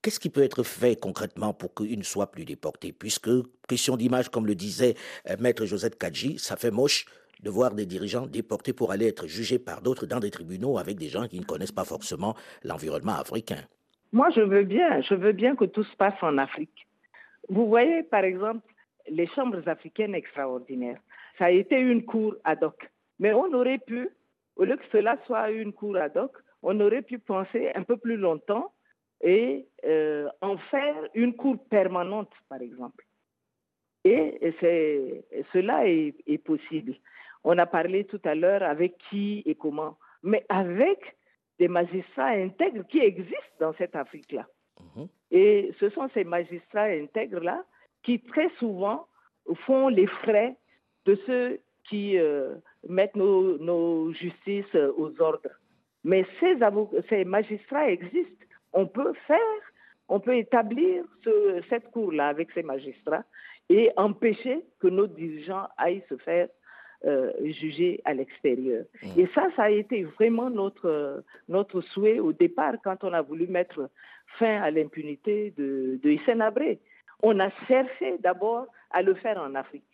Qu'est-ce 0.01 0.19
qui 0.19 0.29
peut 0.29 0.43
être 0.43 0.63
fait 0.63 0.99
concrètement 0.99 1.53
pour 1.53 1.73
qu'ils 1.75 1.99
ne 1.99 2.03
soient 2.03 2.31
plus 2.31 2.43
déportés 2.43 2.91
Puisque, 2.91 3.29
question 3.67 3.95
d'image, 3.95 4.29
comme 4.29 4.47
le 4.47 4.55
disait 4.55 4.95
euh, 5.29 5.35
Maître 5.39 5.65
Josette 5.65 5.97
Kadji, 5.97 6.39
ça 6.39 6.55
fait 6.55 6.71
moche 6.71 7.05
de 7.43 7.49
voir 7.49 7.73
des 7.73 7.85
dirigeants 7.85 8.25
déportés 8.25 8.73
pour 8.73 8.91
aller 8.91 9.07
être 9.07 9.27
jugés 9.27 9.59
par 9.59 9.81
d'autres 9.81 10.05
dans 10.05 10.19
des 10.19 10.31
tribunaux 10.31 10.77
avec 10.77 10.97
des 10.97 11.07
gens 11.07 11.27
qui 11.27 11.39
ne 11.39 11.45
connaissent 11.45 11.71
pas 11.71 11.85
forcément 11.85 12.35
l'environnement 12.63 13.13
africain. 13.13 13.61
Moi, 14.11 14.29
je 14.35 14.41
veux 14.41 14.63
bien, 14.63 15.01
je 15.01 15.13
veux 15.13 15.31
bien 15.31 15.55
que 15.55 15.65
tout 15.65 15.83
se 15.83 15.95
passe 15.95 16.21
en 16.21 16.37
Afrique. 16.37 16.87
Vous 17.49 17.67
voyez, 17.67 18.03
par 18.03 18.23
exemple, 18.23 18.61
les 19.11 19.27
chambres 19.27 19.67
africaines 19.67 20.15
extraordinaires. 20.15 20.99
Ça 21.37 21.45
a 21.45 21.51
été 21.51 21.77
une 21.79 22.05
cour 22.05 22.35
ad 22.43 22.63
hoc. 22.63 22.89
Mais 23.19 23.33
on 23.33 23.53
aurait 23.53 23.79
pu, 23.79 24.09
au 24.55 24.63
lieu 24.63 24.77
que 24.77 24.85
cela 24.91 25.17
soit 25.25 25.51
une 25.51 25.73
cour 25.73 25.97
ad 25.97 26.17
hoc, 26.17 26.31
on 26.63 26.79
aurait 26.79 27.01
pu 27.01 27.19
penser 27.19 27.71
un 27.75 27.83
peu 27.83 27.97
plus 27.97 28.17
longtemps 28.17 28.71
et 29.21 29.67
euh, 29.85 30.27
en 30.41 30.57
faire 30.57 31.07
une 31.13 31.35
cour 31.35 31.57
permanente, 31.69 32.31
par 32.49 32.61
exemple. 32.61 33.05
Et, 34.03 34.53
cela 35.53 35.87
est, 35.87 36.43
possible. 36.43 36.95
On 37.43 37.57
a 37.57 37.65
parlé 37.65 38.05
tout 38.05 38.21
à 38.23 38.33
l'heure 38.33 38.63
avec 38.63 38.97
qui 39.09 39.43
et 39.45 39.55
comment, 39.55 39.97
mais 40.23 40.43
avec 40.49 41.15
des 41.59 41.67
magistrats 41.67 42.29
intègres 42.29 42.87
qui 42.87 42.99
existent 42.99 43.57
dans 43.59 43.73
cette 43.73 43.95
Afrique-là. 43.95 44.47
Mhm. 44.79 45.07
Et 45.29 45.71
ce 45.79 45.89
sont 45.89 46.09
ces 46.13 46.23
magistrats 46.23 46.85
intègres-là 46.85 47.63
qui 48.03 48.19
très 48.19 48.49
souvent 48.59 49.07
font 49.65 49.87
les 49.87 50.07
frais 50.07 50.55
de 51.05 51.15
ceux 51.25 51.59
qui 51.89 52.17
euh, 52.17 52.55
mettent 52.87 53.15
nos, 53.15 54.11
justices 54.13 54.75
aux 54.97 55.19
ordres. 55.21 55.49
Mais 56.03 56.25
ces, 56.39 56.57
ces 57.09 57.25
magistrats 57.25 57.89
existent. 57.89 58.45
On 58.73 58.87
peut 58.87 59.13
faire, 59.27 59.61
on 60.07 60.19
peut 60.19 60.37
établir 60.37 61.03
cette 61.69 61.91
cour-là 61.91 62.29
avec 62.29 62.51
ces 62.51 62.63
magistrats 62.63 63.23
et 63.69 63.91
empêcher 63.97 64.63
que 64.79 64.87
nos 64.87 65.07
dirigeants 65.07 65.67
aillent 65.77 66.03
se 66.09 66.17
faire 66.17 66.47
euh, 67.05 67.31
jugés 67.43 67.99
à 68.05 68.13
l'extérieur. 68.13 68.85
Mmh. 69.01 69.19
Et 69.19 69.27
ça, 69.33 69.47
ça 69.55 69.63
a 69.63 69.69
été 69.69 70.03
vraiment 70.03 70.49
notre, 70.49 71.23
notre 71.49 71.81
souhait 71.81 72.19
au 72.19 72.31
départ 72.31 72.75
quand 72.83 73.03
on 73.03 73.11
a 73.13 73.21
voulu 73.21 73.47
mettre 73.47 73.89
fin 74.37 74.61
à 74.61 74.69
l'impunité 74.69 75.51
de, 75.57 75.99
de 76.03 76.41
Abré. 76.41 76.79
On 77.23 77.39
a 77.39 77.49
cherché 77.67 78.17
d'abord 78.19 78.67
à 78.91 79.01
le 79.01 79.13
faire 79.15 79.37
en 79.37 79.55
Afrique. 79.55 79.85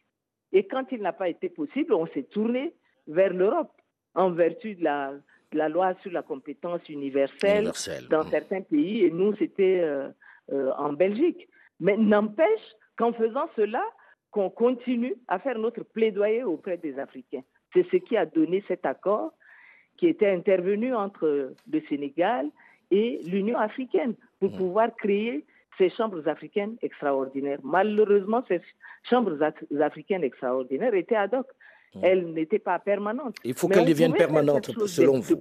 Et 0.52 0.66
quand 0.66 0.86
il 0.92 1.02
n'a 1.02 1.14
pas 1.14 1.30
été 1.30 1.50
possible, 1.50 1.94
on 1.94 2.08
s'est 2.08 2.24
tourné 2.24 2.74
vers 3.08 3.34
l'Europe 3.34 3.72
en 4.16 4.32
vertu 4.32 4.76
de 4.76 4.84
la, 4.84 5.14
la, 5.54 5.70
loi 5.70 5.94
sur 6.02 6.12
la 6.12 6.22
compétence 6.24 6.88
universelle, 6.90 7.72
dans 8.10 8.24
mmh. 8.24 8.30
certains 8.30 8.62
pays, 8.62 9.04
et 9.04 9.12
nous, 9.12 9.36
c'était 9.36 9.82
euh, 9.82 10.10
euh, 10.52 10.72
en 10.78 10.94
Belgique. 10.94 11.48
Mais 11.80 11.98
n'empêche 11.98 12.76
qu'en 12.98 13.14
faisant 13.14 13.48
cela, 13.56 13.84
qu'on 14.32 14.50
continue 14.50 15.16
à 15.28 15.40
faire 15.40 15.58
notre 15.58 15.84
plaidoyer 15.84 16.44
auprès 16.44 16.78
des 16.78 16.98
Africains. 17.00 17.44
C'est 17.74 17.86
ce 17.92 17.98
qui 17.98 18.18
a 18.18 18.26
donné 18.26 18.64
cet 18.68 18.86
accord 18.86 19.34
qui 19.98 20.08
était 20.08 20.30
intervenu 20.30 20.94
entre 20.94 21.54
le 21.72 21.82
Sénégal 21.90 22.50
et 22.92 23.22
l'Union 23.26 23.58
africaine 23.58 24.16
pour 24.40 24.52
mmh. 24.52 24.58
pouvoir 24.58 24.96
créer 24.96 25.46
ces 25.78 25.90
chambres 25.90 26.28
africaines 26.28 26.78
extraordinaires. 26.82 27.60
Malheureusement, 27.64 28.44
ces 28.48 28.62
chambres 29.10 29.38
africaines 29.82 30.24
extraordinaires 30.24 30.94
étaient 30.94 31.16
ad 31.16 31.34
hoc. 31.34 31.48
Mmh. 31.96 32.00
Elle 32.04 32.34
n'était 32.34 32.60
pas 32.60 32.80
permanente. 32.80 33.36
Il 33.46 33.54
faut 33.54 33.70
qu'elle 33.70 33.86
devienne 33.86 34.14
permanente, 34.14 34.72
selon 34.88 35.20
vous. 35.20 35.40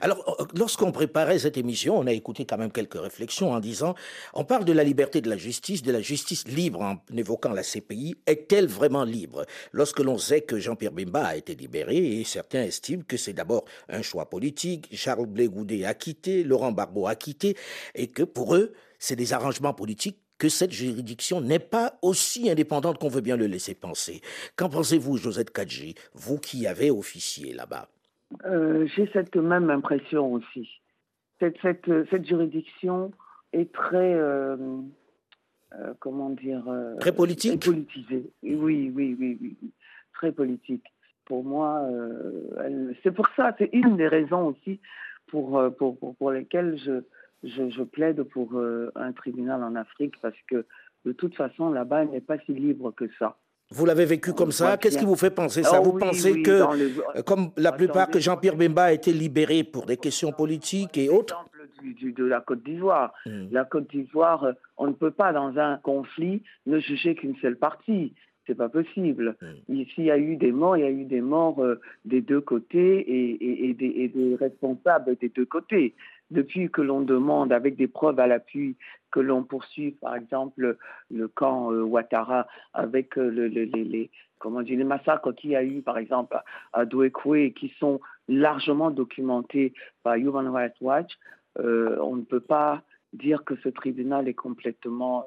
Alors, 0.00 0.40
euh, 0.40 0.44
lorsqu'on 0.56 0.90
préparait 0.90 1.38
cette 1.38 1.58
émission, 1.58 1.98
on 1.98 2.06
a 2.06 2.12
écouté 2.12 2.46
quand 2.46 2.56
même 2.56 2.72
quelques 2.72 2.98
réflexions 2.98 3.52
en 3.52 3.60
disant, 3.60 3.94
on 4.32 4.44
parle 4.44 4.64
de 4.64 4.72
la 4.72 4.84
liberté 4.84 5.20
de 5.20 5.28
la 5.28 5.36
justice, 5.36 5.82
de 5.82 5.92
la 5.92 6.00
justice 6.00 6.48
libre 6.48 6.80
en 6.80 6.96
évoquant 7.14 7.52
la 7.52 7.62
CPI. 7.62 8.16
Est-elle 8.26 8.68
vraiment 8.68 9.04
libre? 9.04 9.44
Lorsque 9.72 10.00
l'on 10.00 10.16
sait 10.16 10.40
que 10.40 10.58
Jean-Pierre 10.58 10.92
Bimba 10.92 11.26
a 11.26 11.36
été 11.36 11.54
libéré, 11.54 11.96
et 11.96 12.24
certains 12.24 12.62
estiment 12.62 13.02
que 13.06 13.18
c'est 13.18 13.34
d'abord 13.34 13.66
un 13.90 14.00
choix 14.00 14.30
politique, 14.30 14.88
Charles 14.92 15.26
Blé 15.26 15.50
quitté, 15.98 16.42
Laurent 16.42 16.72
Barbeau 16.72 17.06
a 17.06 17.14
quitté, 17.16 17.54
et 17.94 18.06
que 18.06 18.22
pour 18.22 18.56
eux, 18.56 18.72
c'est 19.02 19.16
des 19.16 19.32
arrangements 19.32 19.74
politiques 19.74 20.20
que 20.38 20.48
cette 20.48 20.70
juridiction 20.70 21.40
n'est 21.40 21.58
pas 21.58 21.94
aussi 22.02 22.48
indépendante 22.48 22.98
qu'on 22.98 23.08
veut 23.08 23.20
bien 23.20 23.36
le 23.36 23.46
laisser 23.46 23.74
penser. 23.74 24.20
Qu'en 24.54 24.68
pensez-vous, 24.68 25.16
Josette 25.16 25.50
Kadji, 25.50 25.96
vous 26.14 26.38
qui 26.38 26.68
avez 26.68 26.88
officié 26.92 27.52
là-bas? 27.52 27.88
Euh, 28.44 28.86
J'ai 28.94 29.10
cette 29.12 29.34
même 29.34 29.70
impression 29.70 30.32
aussi. 30.32 30.68
Cette, 31.40 31.56
cette, 31.62 32.24
juridiction 32.24 33.10
est 33.52 33.72
très, 33.72 34.14
euh, 34.14 34.56
euh, 35.72 35.94
comment 35.98 36.30
dire 36.30 36.64
Très 37.00 37.12
politique? 37.12 37.64
Politisée. 37.64 38.30
Oui, 38.44 38.92
oui, 38.94 39.16
oui, 39.18 39.36
oui, 39.40 39.56
Très 40.14 40.30
politique. 40.30 40.84
Pour 41.24 41.42
moi, 41.42 41.88
c'est 43.02 43.10
pour 43.10 43.26
ça, 43.34 43.52
c'est 43.58 43.70
une 43.72 43.96
des 43.96 44.06
raisons 44.06 44.46
aussi 44.46 44.78
pour, 45.26 45.60
pour, 45.76 45.96
pour 45.98 46.30
lesquelles 46.30 46.78
je, 46.84 47.02
je, 47.42 47.82
plaide 47.82 48.22
pour 48.22 48.58
euh, 48.58 48.90
un 48.94 49.12
tribunal 49.12 49.62
en 49.62 49.74
Afrique 49.74 50.14
parce 50.20 50.36
que 50.48 50.66
de 51.04 51.12
toute 51.12 51.34
façon, 51.34 51.70
là-bas, 51.70 52.02
elle 52.02 52.10
n'est 52.10 52.20
pas 52.20 52.38
si 52.46 52.52
libre 52.52 52.92
que 52.92 53.06
ça. 53.18 53.36
Vous 53.70 53.86
l'avez 53.86 54.04
vécu 54.04 54.34
comme 54.34 54.52
ça 54.52 54.76
Qu'est-ce 54.76 54.98
qui 54.98 55.04
vous 55.04 55.16
fait 55.16 55.30
penser 55.30 55.62
ça? 55.62 55.80
Oh 55.80 55.84
Vous 55.84 55.98
pensez 55.98 56.42
que, 56.42 56.50
euh, 56.50 57.22
comme 57.22 57.50
la 57.56 57.72
plupart, 57.72 58.08
que 58.08 58.20
Jean-Pierre 58.20 58.56
Bemba 58.56 58.84
a 58.84 58.92
été 58.92 59.12
libéré 59.12 59.64
pour 59.64 59.86
des 59.86 59.96
questions 59.96 60.30
politiques 60.30 60.98
et 60.98 61.08
autres? 61.08 61.44
Du, 61.82 62.12
de 62.12 62.24
la 62.24 62.40
Côte 62.40 62.62
d'Ivoire. 62.62 63.12
Hmm. 63.26 63.46
La 63.50 63.64
Côte 63.64 63.90
d'Ivoire, 63.90 64.44
euh, 64.44 64.52
on 64.76 64.86
ne 64.86 64.92
peut 64.92 65.10
pas, 65.10 65.32
dans 65.32 65.58
un 65.58 65.78
conflit, 65.78 66.42
ne 66.66 66.78
juger 66.78 67.14
qu'une 67.14 67.34
seule 67.36 67.56
partie. 67.56 68.14
C'est 68.46 68.56
pas 68.56 68.68
possible. 68.68 69.36
Ici, 69.68 69.94
il 69.98 70.04
y 70.06 70.10
a 70.10 70.18
eu 70.18 70.36
des 70.36 70.50
morts, 70.50 70.76
il 70.76 70.80
y 70.80 70.86
a 70.86 70.90
eu 70.90 71.04
des 71.04 71.20
morts 71.20 71.62
des 72.04 72.20
deux 72.20 72.40
côtés 72.40 72.98
et, 72.98 73.68
et, 73.68 73.74
des, 73.74 73.86
et, 73.86 74.08
des, 74.08 74.34
responsables 74.34 75.16
des 75.20 75.28
deux 75.28 75.44
côtés 75.44 75.94
depuis 76.32 76.70
que 76.70 76.82
l'on 76.82 77.02
demande 77.02 77.52
avec 77.52 77.76
des 77.76 77.86
preuves 77.86 78.18
à 78.18 78.26
l'appui 78.26 78.76
que 79.12 79.20
l'on 79.20 79.44
poursuive, 79.44 79.94
par 80.00 80.16
exemple, 80.16 80.76
le 81.10 81.28
camp 81.28 81.70
euh, 81.70 81.82
Ouattara 81.82 82.48
avec 82.72 83.16
euh, 83.18 83.28
les, 83.28 84.10
comment 84.38 84.62
dire, 84.62 84.78
les 84.78 84.84
massacres 84.84 85.32
qu'il 85.34 85.50
y 85.50 85.56
a 85.56 85.62
eu, 85.62 85.82
par 85.82 85.98
exemple, 85.98 86.36
à 86.72 86.84
Douekoué, 86.84 87.52
qui 87.52 87.72
sont 87.78 88.00
largement 88.28 88.90
documentés 88.90 89.74
par 90.02 90.14
Human 90.14 90.48
Rights 90.48 90.80
Watch, 90.80 91.12
euh, 91.58 91.98
on 92.00 92.16
ne 92.16 92.22
peut 92.22 92.40
pas 92.40 92.82
dire 93.12 93.44
que 93.44 93.56
ce 93.56 93.68
tribunal 93.68 94.28
est 94.28 94.34
complètement 94.34 95.26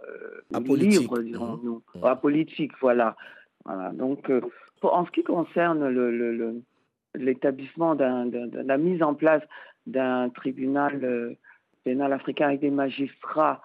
libre, 0.51 1.19
dirons-nous, 1.19 1.83
mmh. 1.95 2.03
apolitique, 2.03 2.71
voilà. 2.81 3.15
voilà. 3.63 3.91
Donc, 3.91 4.31
en 4.81 5.05
ce 5.05 5.11
qui 5.11 5.23
concerne 5.23 5.87
l'établissement 7.15 7.95
de 7.95 8.61
la 8.61 8.77
mise 8.77 9.03
en 9.03 9.13
place 9.13 9.43
d'un 9.85 10.29
tribunal 10.29 11.03
euh, 11.03 11.35
pénal 11.83 12.13
africain 12.13 12.47
avec 12.47 12.61
des 12.61 12.71
magistrats 12.71 13.61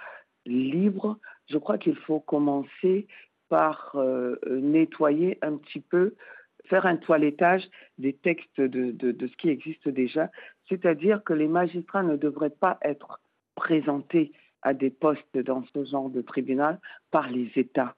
libres, 0.47 1.19
je 1.49 1.59
crois 1.59 1.79
qu'il 1.79 1.97
faut 1.97 2.21
commencer 2.21 3.07
par 3.49 3.93
euh, 3.95 4.37
nettoyer 4.47 5.39
un 5.43 5.57
petit 5.57 5.81
peu, 5.81 6.15
faire 6.67 6.87
un 6.87 6.97
toilettage 6.97 7.69
des 7.99 8.13
textes 8.13 8.61
de, 8.61 8.93
de, 8.93 9.27
ce 9.27 9.37
qui 9.37 9.49
existe 9.49 9.89
déjà, 9.89 10.31
c'est-à-dire 10.69 11.25
que 11.25 11.33
les 11.33 11.49
magistrats 11.49 12.03
ne 12.03 12.17
devraient 12.17 12.51
pas 12.51 12.79
être 12.83 13.21
présentés 13.61 14.33
à 14.63 14.73
des 14.73 14.91
postes 14.91 15.37
dans 15.39 15.63
ce 15.75 15.85
genre 15.85 16.09
de 16.09 16.23
tribunal 16.23 16.81
par 17.11 17.29
les 17.29 17.51
États. 17.57 17.95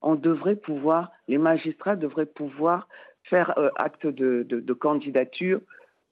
On 0.00 0.14
devrait 0.14 0.56
pouvoir, 0.56 1.12
les 1.28 1.38
magistrats 1.38 1.96
devraient 1.96 2.32
pouvoir 2.42 2.88
faire 3.24 3.56
euh, 3.58 3.68
acte 3.76 4.06
de, 4.06 4.42
de 4.48 4.72
candidature 4.72 5.60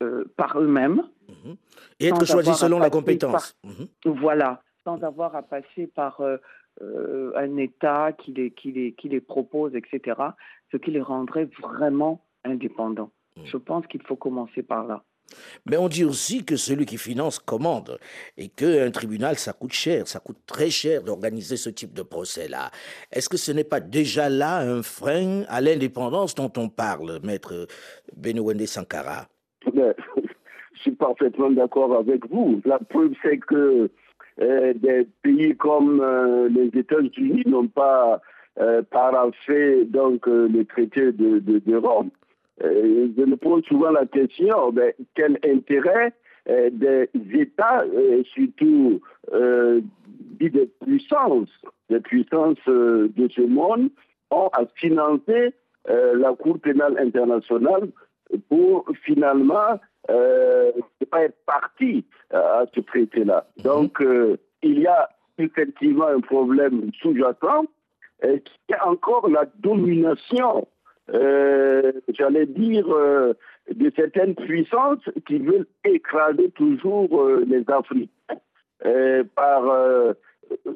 euh, 0.03 0.25
par 0.37 0.61
eux-mêmes. 0.61 1.03
Mhm. 1.29 1.57
Et 1.99 2.09
être 2.09 2.25
choisis 2.27 2.57
selon 2.57 2.79
la 2.79 2.91
compétence. 2.91 3.59
Mhm. 3.65 3.87
Voilà, 4.05 4.63
sans 4.85 5.03
avoir 5.03 5.35
à 5.35 5.43
passer 5.43 5.87
par 5.87 6.21
euh, 6.21 7.33
un 7.37 7.57
État 7.57 8.13
qui 8.13 8.33
les, 8.33 8.51
qui, 8.51 8.73
les, 8.73 8.93
qui 8.93 9.09
les 9.09 9.21
propose, 9.21 9.75
etc., 9.75 10.19
ce 10.71 10.77
qui 10.77 10.91
les 10.91 11.03
rendrait 11.03 11.49
vraiment 11.61 12.25
indépendants. 12.45 13.11
Mhm. 13.37 13.47
Je 13.47 13.57
pense 13.57 13.87
qu'il 13.89 14.03
faut 14.03 14.17
commencer 14.17 14.63
par 14.63 14.87
là. 14.87 15.03
Mais 15.67 15.77
on 15.77 15.89
dit 15.89 16.05
aussi 16.05 16.45
que 16.45 16.57
celui 16.57 16.87
qui 16.87 16.99
finance 16.99 17.39
commande 17.39 17.99
et 18.37 18.49
qu'un 18.49 18.91
tribunal, 18.91 19.37
ça 19.37 19.53
coûte 19.53 19.73
cher, 19.73 20.07
ça 20.07 20.21
coûte 20.21 20.39
très 20.47 20.71
cher 20.71 21.03
d'organiser 21.03 21.57
ce 21.57 21.71
type 21.71 21.93
de 21.93 22.03
procès-là. 22.03 22.71
Est-ce 23.13 23.29
que 23.29 23.37
ce 23.37 23.53
n'est 23.53 23.65
pas 23.65 23.81
déjà 23.81 24.29
là 24.29 24.59
un 24.59 24.83
frein 24.83 25.43
à 25.49 25.61
l'indépendance 25.61 26.35
dont 26.35 26.53
on 26.57 26.69
parle, 26.69 27.21
maître 27.23 27.67
Benouende 28.17 28.67
Sankara? 28.67 29.27
Je 30.81 30.85
suis 30.85 30.93
parfaitement 30.93 31.51
d'accord 31.51 31.95
avec 31.95 32.27
vous. 32.31 32.63
La 32.65 32.79
preuve, 32.79 33.13
c'est 33.23 33.39
que 33.39 33.91
euh, 34.41 34.73
des 34.75 35.07
pays 35.23 35.55
comme 35.57 36.01
euh, 36.01 36.49
les 36.49 36.69
États-Unis 36.69 37.43
n'ont 37.47 37.69
pas 37.69 38.23
euh, 38.59 38.83
donc 39.89 40.27
le 40.27 40.63
traité 40.65 41.13
de, 41.13 41.77
Rome. 41.77 42.11
Je 42.63 43.25
me 43.25 43.37
pose 43.37 43.65
souvent 43.65 43.91
la 43.91 44.07
question 44.07 44.71
ben, 44.73 44.93
quel 45.15 45.39
intérêt 45.45 46.13
des 46.47 47.09
États, 47.33 47.85
surtout 48.33 49.01
des 49.33 50.71
puissances, 50.85 51.51
des 51.89 52.01
puissances 52.01 52.65
de 52.67 53.29
ce 53.35 53.43
monde, 53.43 53.91
ont 54.31 54.49
à 54.53 54.67
financer 54.75 55.55
la 55.87 56.35
Cour 56.35 56.59
pénale 56.59 56.99
internationale 56.99 57.89
pour 58.49 58.85
finalement 59.05 59.79
euh, 60.09 60.73
ne 61.01 61.07
pas 61.07 61.25
être 61.25 61.37
parti 61.47 62.05
euh, 62.33 62.63
à 62.63 62.65
ce 62.75 62.81
traité-là. 62.81 63.47
Mhm. 63.59 63.65
Donc, 63.65 64.01
euh, 64.01 64.37
il 64.63 64.81
y 64.81 64.87
a 64.87 65.09
effectivement 65.39 66.07
un 66.07 66.21
problème 66.21 66.91
sous-jacent 67.01 67.65
qui 68.23 68.75
est 68.75 68.81
encore 68.85 69.31
la 69.31 69.47
domination, 69.61 70.69
j'allais 71.13 72.47
dire, 72.47 72.87
de 72.87 73.93
certaines 73.97 74.35
puissances 74.35 75.09
qui 75.27 75.39
veulent 75.39 75.67
écraser 75.85 76.51
toujours 76.51 77.29
les 77.47 77.65
Africains 77.69 79.25
par 79.35 79.63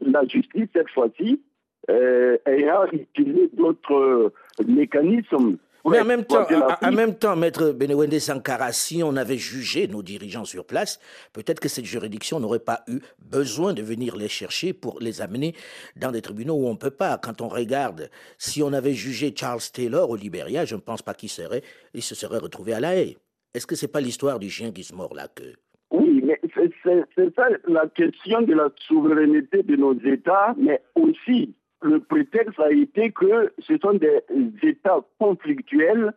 la 0.06 0.26
justice 0.26 0.68
cette 0.74 0.90
fois-ci, 0.90 1.40
ayant 1.88 2.86
utilisé 2.92 3.50
d'autres 3.52 4.32
mécanismes 4.66 5.56
mais 5.90 6.00
en 6.00 6.04
même, 6.04 6.24
temps, 6.24 6.46
en, 6.82 6.92
même 6.92 7.14
temps, 7.14 7.36
Maître 7.36 7.72
Benewende 7.72 8.18
Sankara, 8.18 8.72
si 8.72 9.02
on 9.02 9.16
avait 9.16 9.36
jugé 9.36 9.86
nos 9.86 10.02
dirigeants 10.02 10.44
sur 10.44 10.64
place, 10.64 10.98
peut-être 11.32 11.60
que 11.60 11.68
cette 11.68 11.84
juridiction 11.84 12.40
n'aurait 12.40 12.58
pas 12.58 12.84
eu 12.88 13.00
besoin 13.18 13.74
de 13.74 13.82
venir 13.82 14.16
les 14.16 14.28
chercher 14.28 14.72
pour 14.72 14.98
les 15.00 15.20
amener 15.20 15.54
dans 15.96 16.10
des 16.10 16.22
tribunaux 16.22 16.54
où 16.54 16.66
on 16.66 16.72
ne 16.72 16.78
peut 16.78 16.90
pas. 16.90 17.18
Quand 17.18 17.42
on 17.42 17.48
regarde, 17.48 18.10
si 18.38 18.62
on 18.62 18.72
avait 18.72 18.94
jugé 18.94 19.34
Charles 19.36 19.60
Taylor 19.72 20.08
au 20.08 20.16
Libéria, 20.16 20.64
je 20.64 20.74
ne 20.74 20.80
pense 20.80 21.02
pas 21.02 21.14
qu'il 21.14 21.28
serait, 21.28 21.62
il 21.92 22.02
se 22.02 22.14
serait 22.14 22.38
retrouvé 22.38 22.72
à 22.72 22.80
la 22.80 22.96
haie. 22.96 23.16
Est-ce 23.52 23.66
que 23.66 23.76
c'est 23.76 23.88
pas 23.88 24.00
l'histoire 24.00 24.38
du 24.38 24.50
chien 24.50 24.72
qui 24.72 24.84
se 24.84 24.94
mord 24.94 25.14
la 25.14 25.28
queue? 25.28 25.54
Oui, 25.90 26.22
mais 26.24 26.40
c'est 26.54 27.34
ça 27.36 27.48
la 27.68 27.86
question 27.88 28.42
de 28.42 28.54
la 28.54 28.70
souveraineté 28.88 29.62
de 29.62 29.76
nos 29.76 29.94
États, 30.00 30.54
mais 30.58 30.82
aussi 30.94 31.54
le 31.84 32.00
prétexte 32.00 32.58
a 32.58 32.72
été 32.72 33.12
que 33.12 33.52
ce 33.58 33.76
sont 33.78 33.94
des 33.94 34.22
États 34.62 35.00
conflictuels 35.18 36.12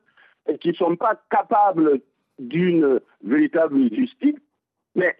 qui 0.62 0.70
ne 0.70 0.74
sont 0.74 0.96
pas 0.96 1.22
capables 1.30 2.00
d'une 2.40 3.02
véritable 3.24 3.94
justice, 3.94 4.38
mais 4.96 5.16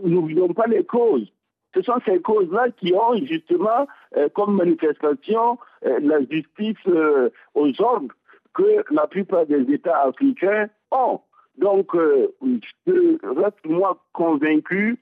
n'oublions 0.00 0.52
pas 0.54 0.66
les 0.66 0.84
causes. 0.84 1.30
Ce 1.74 1.82
sont 1.82 2.00
ces 2.06 2.20
causes-là 2.20 2.70
qui 2.70 2.94
ont 2.94 3.16
justement 3.26 3.86
euh, 4.16 4.28
comme 4.30 4.56
manifestation 4.56 5.58
euh, 5.84 5.98
la 6.00 6.20
justice 6.20 6.76
euh, 6.86 7.30
aux 7.54 7.70
ordres 7.82 8.14
que 8.54 8.84
la 8.90 9.06
plupart 9.06 9.46
des 9.46 9.70
États 9.72 10.02
africains 10.02 10.68
ont. 10.90 11.20
Donc, 11.58 11.90
je 11.94 13.40
reste 13.40 13.64
moi 13.64 14.02
convaincu 14.12 14.98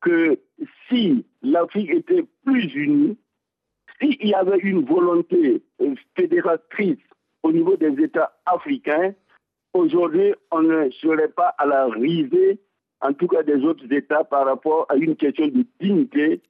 que 0.00 0.38
si 0.88 1.24
l'Afrique 1.42 1.90
était 1.90 2.24
plus 2.44 2.74
unie, 2.74 3.16
s'il 4.00 4.26
y 4.26 4.34
avait 4.34 4.58
une 4.58 4.84
volonté 4.84 5.62
fédératrice 6.16 6.98
au 7.42 7.52
niveau 7.52 7.76
des 7.76 8.02
États 8.02 8.32
africains, 8.46 9.14
aujourd'hui, 9.72 10.34
on 10.50 10.62
ne 10.62 10.90
serait 10.90 11.28
pas 11.28 11.54
à 11.58 11.66
la 11.66 11.86
risée, 11.86 12.58
en 13.00 13.12
tout 13.12 13.28
cas 13.28 13.42
des 13.42 13.62
autres 13.64 13.90
États, 13.92 14.24
par 14.24 14.46
rapport 14.46 14.86
à 14.88 14.96
une 14.96 15.16
question 15.16 15.46
de 15.46 15.64
dignité 15.80 16.40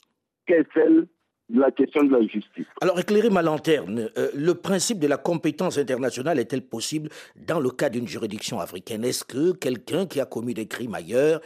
qu'est 0.47 0.67
celle 0.75 1.07
la 1.49 1.71
question 1.71 2.03
de 2.03 2.13
la 2.13 2.23
justice. 2.23 2.67
Alors, 2.81 2.99
éclairez 2.99 3.31
ma 3.31 3.43
lanterne. 3.43 4.11
Euh, 4.19 4.31
le 4.35 4.55
principe 4.55 4.99
de 4.99 5.07
la 5.07 5.17
compétence 5.17 5.79
internationale 5.79 6.41
est-elle 6.41 6.63
possible 6.63 7.09
dans 7.37 7.61
le 7.61 7.71
cas 7.71 7.89
d'une 7.89 8.09
juridiction 8.09 8.59
africaine? 8.59 9.05
Est-ce 9.05 9.25
que 9.25 9.53
quelqu'un 9.53 10.07
qui 10.07 10.21
a 10.21 10.27
commis 10.27 10.55
des 10.55 10.67
crimes 10.67 10.95
ailleurs, 10.95 11.41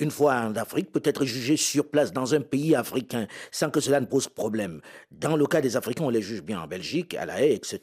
une 0.00 0.10
fois 0.10 0.34
en 0.34 0.54
Afrique, 0.56 0.92
peut 0.92 1.02
être 1.04 1.24
jugé 1.24 1.56
sur 1.56 1.90
place 1.90 2.12
dans 2.12 2.34
un 2.34 2.40
pays 2.40 2.74
africain 2.74 3.26
sans 3.50 3.70
que 3.70 3.80
cela 3.80 4.00
ne 4.00 4.06
pose 4.06 4.28
problème 4.28 4.80
Dans 5.10 5.36
le 5.36 5.46
cas 5.46 5.60
des 5.60 5.76
Africains, 5.76 6.04
on 6.04 6.10
les 6.10 6.22
juge 6.22 6.42
bien 6.42 6.60
en 6.60 6.66
Belgique, 6.66 7.14
à 7.14 7.26
La 7.26 7.42
Haye, 7.42 7.54
etc. 7.54 7.78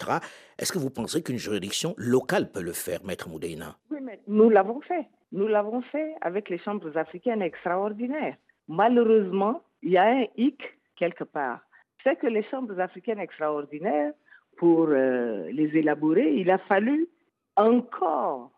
Est-ce 0.59 0.71
que 0.71 0.79
vous 0.79 0.89
pensez 0.89 1.23
qu'une 1.23 1.37
juridiction 1.37 1.93
locale 1.97 2.51
peut 2.51 2.61
le 2.61 2.73
faire, 2.73 3.03
Maître 3.03 3.29
Moudeina 3.29 3.77
Oui, 3.89 3.99
mais 4.01 4.19
nous 4.27 4.49
l'avons 4.49 4.81
fait. 4.81 5.05
Nous 5.31 5.47
l'avons 5.47 5.81
fait 5.83 6.13
avec 6.21 6.49
les 6.49 6.57
chambres 6.57 6.97
africaines 6.97 7.41
extraordinaires. 7.41 8.35
Malheureusement, 8.67 9.63
il 9.81 9.91
y 9.91 9.97
a 9.97 10.09
un 10.09 10.25
hic 10.35 10.61
quelque 10.97 11.23
part. 11.23 11.61
C'est 12.03 12.17
que 12.17 12.27
les 12.27 12.43
chambres 12.43 12.79
africaines 12.79 13.19
extraordinaires, 13.19 14.13
pour 14.57 14.89
euh, 14.89 15.49
les 15.51 15.75
élaborer, 15.75 16.35
il 16.35 16.51
a 16.51 16.59
fallu 16.59 17.07
encore 17.55 18.51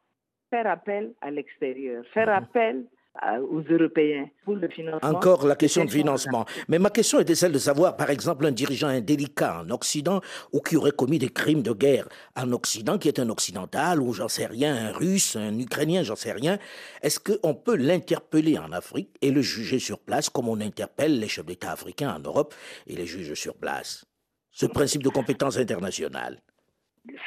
faire 0.49 0.67
appel 0.67 1.13
à 1.21 1.31
l'extérieur, 1.31 2.03
faire 2.13 2.27
mhm. 2.27 2.43
appel 2.43 2.85
aux 3.21 3.61
Européens 3.61 4.27
pour 4.43 4.55
le 4.55 4.67
financement. 4.67 5.09
Encore 5.09 5.45
la 5.45 5.55
question 5.55 5.85
de 5.85 5.91
financement. 5.91 6.45
Mais 6.67 6.79
ma 6.79 6.89
question 6.89 7.19
était 7.19 7.35
celle 7.35 7.51
de 7.51 7.59
savoir, 7.59 7.95
par 7.95 8.09
exemple, 8.09 8.45
un 8.45 8.51
dirigeant 8.51 8.87
indélicat 8.87 9.61
en 9.61 9.69
Occident 9.69 10.21
ou 10.51 10.59
qui 10.61 10.75
aurait 10.75 10.91
commis 10.91 11.19
des 11.19 11.29
crimes 11.29 11.61
de 11.61 11.73
guerre 11.73 12.07
en 12.35 12.51
Occident, 12.51 12.97
qui 12.97 13.07
est 13.07 13.19
un 13.19 13.29
occidental 13.29 14.01
ou 14.01 14.13
j'en 14.13 14.27
sais 14.27 14.47
rien, 14.47 14.75
un 14.75 14.91
russe, 14.91 15.35
un 15.35 15.57
ukrainien, 15.59 16.03
j'en 16.03 16.15
sais 16.15 16.31
rien. 16.31 16.57
Est-ce 17.01 17.19
qu'on 17.19 17.53
peut 17.53 17.75
l'interpeller 17.75 18.57
en 18.57 18.71
Afrique 18.71 19.09
et 19.21 19.31
le 19.31 19.41
juger 19.41 19.79
sur 19.79 19.99
place 19.99 20.29
comme 20.29 20.49
on 20.49 20.59
interpelle 20.59 21.19
les 21.19 21.27
chefs 21.27 21.45
d'État 21.45 21.71
africains 21.71 22.15
en 22.15 22.19
Europe 22.19 22.53
et 22.87 22.95
les 22.95 23.05
juges 23.05 23.35
sur 23.35 23.55
place? 23.55 24.05
Ce 24.51 24.65
principe 24.65 25.03
de 25.03 25.09
compétence 25.09 25.57
internationale. 25.57 26.39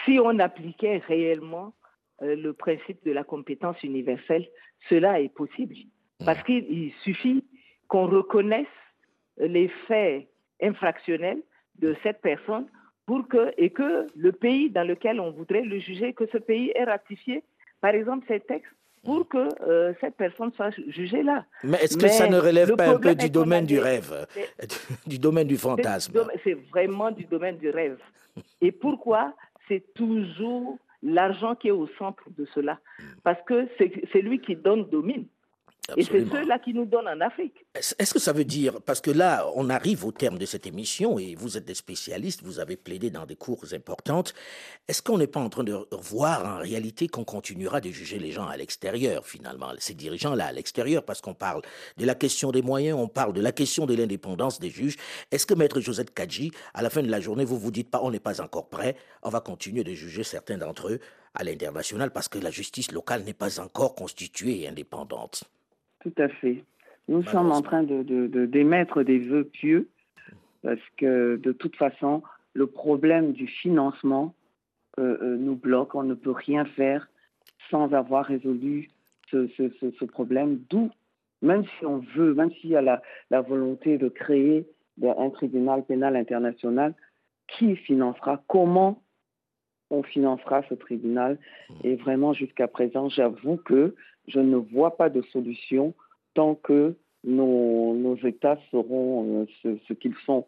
Si 0.04 0.18
on 0.22 0.38
appliquait 0.38 1.02
réellement 1.08 1.74
euh, 2.22 2.34
le 2.34 2.52
principe 2.52 3.04
de 3.04 3.12
la 3.12 3.24
compétence 3.24 3.82
universelle, 3.82 4.48
cela 4.88 5.20
est 5.20 5.28
possible. 5.28 5.74
Parce 6.24 6.42
qu'il 6.42 6.92
suffit 7.02 7.44
qu'on 7.88 8.06
reconnaisse 8.06 8.66
les 9.38 9.68
faits 9.86 10.26
infractionnels 10.62 11.42
de 11.78 11.94
cette 12.02 12.20
personne 12.20 12.66
pour 13.04 13.28
que, 13.28 13.52
et 13.56 13.70
que 13.70 14.06
le 14.16 14.32
pays 14.32 14.70
dans 14.70 14.86
lequel 14.86 15.20
on 15.20 15.30
voudrait 15.30 15.62
le 15.62 15.78
juger, 15.78 16.12
que 16.12 16.26
ce 16.32 16.38
pays 16.38 16.72
ait 16.74 16.84
ratifié, 16.84 17.44
par 17.80 17.94
exemple, 17.94 18.24
ces 18.28 18.40
textes 18.40 18.72
pour 19.04 19.28
que 19.28 19.48
euh, 19.62 19.92
cette 20.00 20.16
personne 20.16 20.52
soit 20.52 20.70
jugée 20.88 21.22
là. 21.22 21.44
Mais 21.62 21.78
est-ce 21.78 21.96
que 21.96 22.08
ça 22.08 22.28
ne 22.28 22.38
relève 22.38 22.74
pas 22.74 22.88
un 22.88 22.98
peu 22.98 23.14
du 23.14 23.30
domaine 23.30 23.64
du 23.64 23.78
rêve, 23.78 24.26
du 25.06 25.18
domaine 25.18 25.46
du 25.46 25.56
fantasme? 25.56 26.12
C'est 26.42 26.58
vraiment 26.70 27.12
du 27.12 27.24
domaine 27.24 27.56
du 27.56 27.70
rêve. 27.70 27.98
Et 28.60 28.72
pourquoi 28.72 29.32
c'est 29.68 29.94
toujours 29.94 30.78
l'argent 31.06 31.54
qui 31.54 31.68
est 31.68 31.72
au 31.72 31.86
centre 31.98 32.24
de 32.36 32.46
cela. 32.54 32.78
Parce 33.22 33.40
que 33.42 33.68
c'est 33.78 34.22
lui 34.22 34.40
qui 34.40 34.56
donne 34.56 34.88
domine. 34.90 35.26
Et 35.96 36.02
c'est 36.02 36.28
ceux-là 36.28 36.58
qui 36.58 36.74
nous 36.74 36.84
donnent 36.84 37.06
en 37.06 37.20
Afrique. 37.20 37.64
Est-ce 37.74 38.12
que 38.12 38.18
ça 38.18 38.32
veut 38.32 38.44
dire, 38.44 38.80
parce 38.82 39.00
que 39.00 39.10
là, 39.10 39.46
on 39.54 39.70
arrive 39.70 40.04
au 40.04 40.10
terme 40.10 40.36
de 40.36 40.46
cette 40.46 40.66
émission 40.66 41.18
et 41.18 41.36
vous 41.36 41.56
êtes 41.56 41.64
des 41.64 41.74
spécialistes, 41.74 42.42
vous 42.42 42.58
avez 42.58 42.76
plaidé 42.76 43.10
dans 43.10 43.24
des 43.24 43.36
cours 43.36 43.64
importantes, 43.72 44.34
est-ce 44.88 45.00
qu'on 45.00 45.18
n'est 45.18 45.28
pas 45.28 45.40
en 45.40 45.48
train 45.48 45.62
de 45.62 45.86
voir 45.92 46.44
en 46.44 46.58
réalité 46.58 47.06
qu'on 47.06 47.24
continuera 47.24 47.80
de 47.80 47.90
juger 47.90 48.18
les 48.18 48.32
gens 48.32 48.46
à 48.46 48.56
l'extérieur, 48.56 49.26
finalement, 49.26 49.68
ces 49.78 49.94
dirigeants-là 49.94 50.46
à 50.46 50.52
l'extérieur, 50.52 51.04
parce 51.04 51.20
qu'on 51.20 51.34
parle 51.34 51.62
de 51.96 52.04
la 52.04 52.14
question 52.14 52.50
des 52.50 52.62
moyens, 52.62 52.98
on 52.98 53.08
parle 53.08 53.32
de 53.32 53.40
la 53.40 53.52
question 53.52 53.86
de 53.86 53.94
l'indépendance 53.94 54.58
des 54.58 54.70
juges. 54.70 54.96
Est-ce 55.30 55.46
que 55.46 55.54
Maître 55.54 55.80
Josette 55.80 56.12
Kadji, 56.12 56.50
à 56.74 56.82
la 56.82 56.90
fin 56.90 57.02
de 57.02 57.10
la 57.10 57.20
journée, 57.20 57.44
vous 57.44 57.58
vous 57.58 57.70
dites 57.70 57.90
pas, 57.90 58.00
on 58.02 58.10
n'est 58.10 58.18
pas 58.18 58.40
encore 58.40 58.68
prêt, 58.68 58.96
on 59.22 59.30
va 59.30 59.40
continuer 59.40 59.84
de 59.84 59.92
juger 59.92 60.24
certains 60.24 60.58
d'entre 60.58 60.88
eux 60.88 61.00
à 61.34 61.44
l'international 61.44 62.10
parce 62.12 62.28
que 62.28 62.38
la 62.38 62.50
justice 62.50 62.90
locale 62.90 63.22
n'est 63.22 63.34
pas 63.34 63.60
encore 63.60 63.94
constituée 63.94 64.62
et 64.62 64.68
indépendante? 64.68 65.44
Tout 66.06 66.22
à 66.22 66.28
fait. 66.28 66.62
Nous 67.08 67.24
sommes 67.24 67.50
en 67.50 67.62
train 67.62 67.82
de, 67.82 68.02
d'émettre 68.46 69.02
des 69.02 69.18
vœux 69.18 69.44
pieux 69.44 69.88
parce 70.62 70.80
que 70.96 71.36
de 71.36 71.52
toute 71.52 71.76
façon, 71.76 72.22
le 72.54 72.66
problème 72.66 73.32
du 73.32 73.46
financement 73.48 74.34
euh, 74.98 75.18
euh, 75.20 75.36
nous 75.36 75.56
bloque. 75.56 75.94
On 75.94 76.04
ne 76.04 76.14
peut 76.14 76.32
rien 76.32 76.64
faire 76.64 77.08
sans 77.70 77.92
avoir 77.92 78.24
résolu 78.24 78.88
ce, 79.30 80.04
problème. 80.04 80.60
D'où, 80.70 80.90
même 81.42 81.64
si 81.64 81.84
on 81.84 81.98
veut, 82.14 82.34
même 82.34 82.52
s'il 82.52 82.70
y 82.70 82.76
a 82.76 82.82
la, 82.82 83.02
la 83.30 83.40
volonté 83.40 83.98
de 83.98 84.08
créer 84.08 84.66
un 85.02 85.30
tribunal 85.30 85.84
pénal 85.84 86.14
international, 86.16 86.94
qui 87.48 87.76
financera 87.76 88.42
Comment 88.46 89.02
on 89.90 90.02
financera 90.02 90.62
ce 90.68 90.74
tribunal? 90.74 91.38
Et 91.84 91.96
vraiment, 91.96 92.32
jusqu'à 92.32 92.68
présent, 92.68 93.08
j'avoue 93.08 93.56
que 93.56 93.94
je 94.28 94.40
ne 94.40 94.56
vois 94.56 94.96
pas 94.96 95.08
de 95.08 95.22
solution 95.32 95.94
tant 96.34 96.54
que 96.54 96.94
nos, 97.24 98.16
États 98.24 98.58
seront 98.70 99.46
euh, 99.64 99.76
ce, 99.86 99.92
qu'ils 99.92 100.14
sont 100.24 100.46